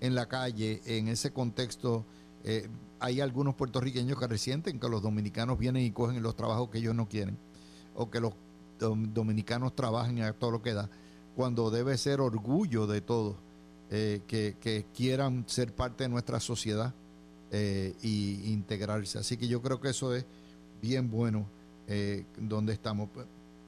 en 0.00 0.14
la 0.14 0.26
calle 0.26 0.80
en 0.84 1.08
ese 1.08 1.32
contexto 1.32 2.04
eh, 2.48 2.66
hay 2.98 3.20
algunos 3.20 3.54
puertorriqueños 3.56 4.18
que 4.18 4.26
resienten 4.26 4.80
que 4.80 4.88
los 4.88 5.02
dominicanos 5.02 5.58
vienen 5.58 5.84
y 5.84 5.90
cogen 5.90 6.22
los 6.22 6.34
trabajos 6.34 6.70
que 6.70 6.78
ellos 6.78 6.94
no 6.94 7.06
quieren, 7.06 7.36
o 7.94 8.10
que 8.10 8.20
los 8.20 8.32
dominicanos 8.78 9.76
trabajen 9.76 10.22
a 10.22 10.32
todo 10.32 10.52
lo 10.52 10.62
que 10.62 10.72
da, 10.72 10.88
cuando 11.36 11.70
debe 11.70 11.98
ser 11.98 12.22
orgullo 12.22 12.86
de 12.86 13.02
todos 13.02 13.36
eh, 13.90 14.22
que, 14.26 14.86
quieran 14.94 15.44
ser 15.46 15.74
parte 15.74 16.04
de 16.04 16.08
nuestra 16.08 16.40
sociedad 16.40 16.94
e 17.50 17.94
integrarse. 18.02 19.18
Así 19.18 19.36
que 19.36 19.46
yo 19.46 19.60
creo 19.60 19.78
que 19.78 19.90
eso 19.90 20.14
es 20.14 20.24
bien 20.80 21.10
bueno 21.10 21.46
donde 22.38 22.72
estamos. 22.72 23.10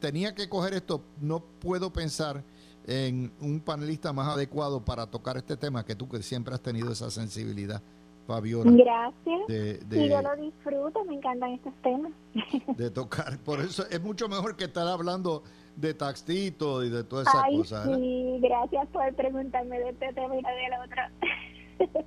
Tenía 0.01 0.35
que 0.35 0.49
coger 0.49 0.72
esto, 0.72 1.03
no 1.20 1.41
puedo 1.41 1.93
pensar 1.93 2.43
en 2.87 3.31
un 3.41 3.61
panelista 3.61 4.12
más 4.12 4.28
adecuado 4.28 4.85
para 4.85 5.07
tocar 5.07 5.37
este 5.37 5.57
tema 5.57 5.85
que 5.85 5.95
tú 5.95 6.09
que 6.09 6.22
siempre 6.22 6.55
has 6.55 6.61
tenido 6.62 6.93
esa 6.93 7.11
sensibilidad, 7.11 7.83
Fabiola. 8.31 8.70
Gracias. 8.70 9.83
y 9.91 10.09
yo 10.09 10.22
lo 10.22 10.37
disfruto, 10.37 11.05
me 11.05 11.14
encantan 11.14 11.51
estos 11.53 11.74
temas. 11.83 12.12
De 12.76 12.91
tocar, 12.91 13.37
por 13.39 13.61
eso 13.61 13.85
es 13.91 14.01
mucho 14.01 14.28
mejor 14.28 14.57
que 14.57 14.64
estar 14.64 14.87
hablando 14.87 15.43
de 15.74 15.95
taxito 15.95 16.85
y 16.85 16.91
de 16.91 17.03
todas 17.03 17.26
esas 17.26 17.45
cosas. 17.51 17.87
Sí, 17.87 18.39
gracias 18.41 18.87
por 18.89 19.12
preguntarme 19.14 19.81
de 19.81 19.91
este 19.91 20.12
tema 20.12 20.37
y 20.37 20.43
de 20.43 20.68
la 20.68 20.85
otra. 20.85 21.12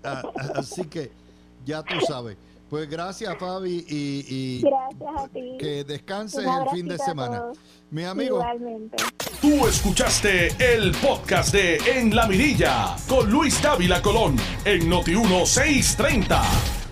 Ah, 0.03 0.21
ah, 0.23 0.51
así 0.55 0.85
que 0.87 1.11
ya 1.65 1.83
tú 1.83 1.99
sabes. 2.07 2.37
Pues 2.73 2.89
gracias, 2.89 3.37
Fabi, 3.37 3.85
y, 3.87 4.59
gracias 4.61 5.23
a 5.23 5.27
ti. 5.27 5.57
que 5.59 5.83
descanses 5.83 6.43
el 6.43 6.69
fin 6.71 6.87
de 6.87 6.97
semana. 6.97 7.51
Mi 7.91 8.03
amigo. 8.03 8.37
Igualmente. 8.37 8.97
Tú 9.39 9.67
escuchaste 9.67 10.47
el 10.57 10.91
podcast 10.93 11.53
de 11.53 11.75
En 11.85 12.15
la 12.15 12.25
Mirilla 12.25 12.95
con 13.07 13.29
Luis 13.29 13.61
Dávila 13.61 14.01
Colón 14.01 14.37
en 14.65 14.89
Noti 14.89 15.11
1630. 15.11 16.82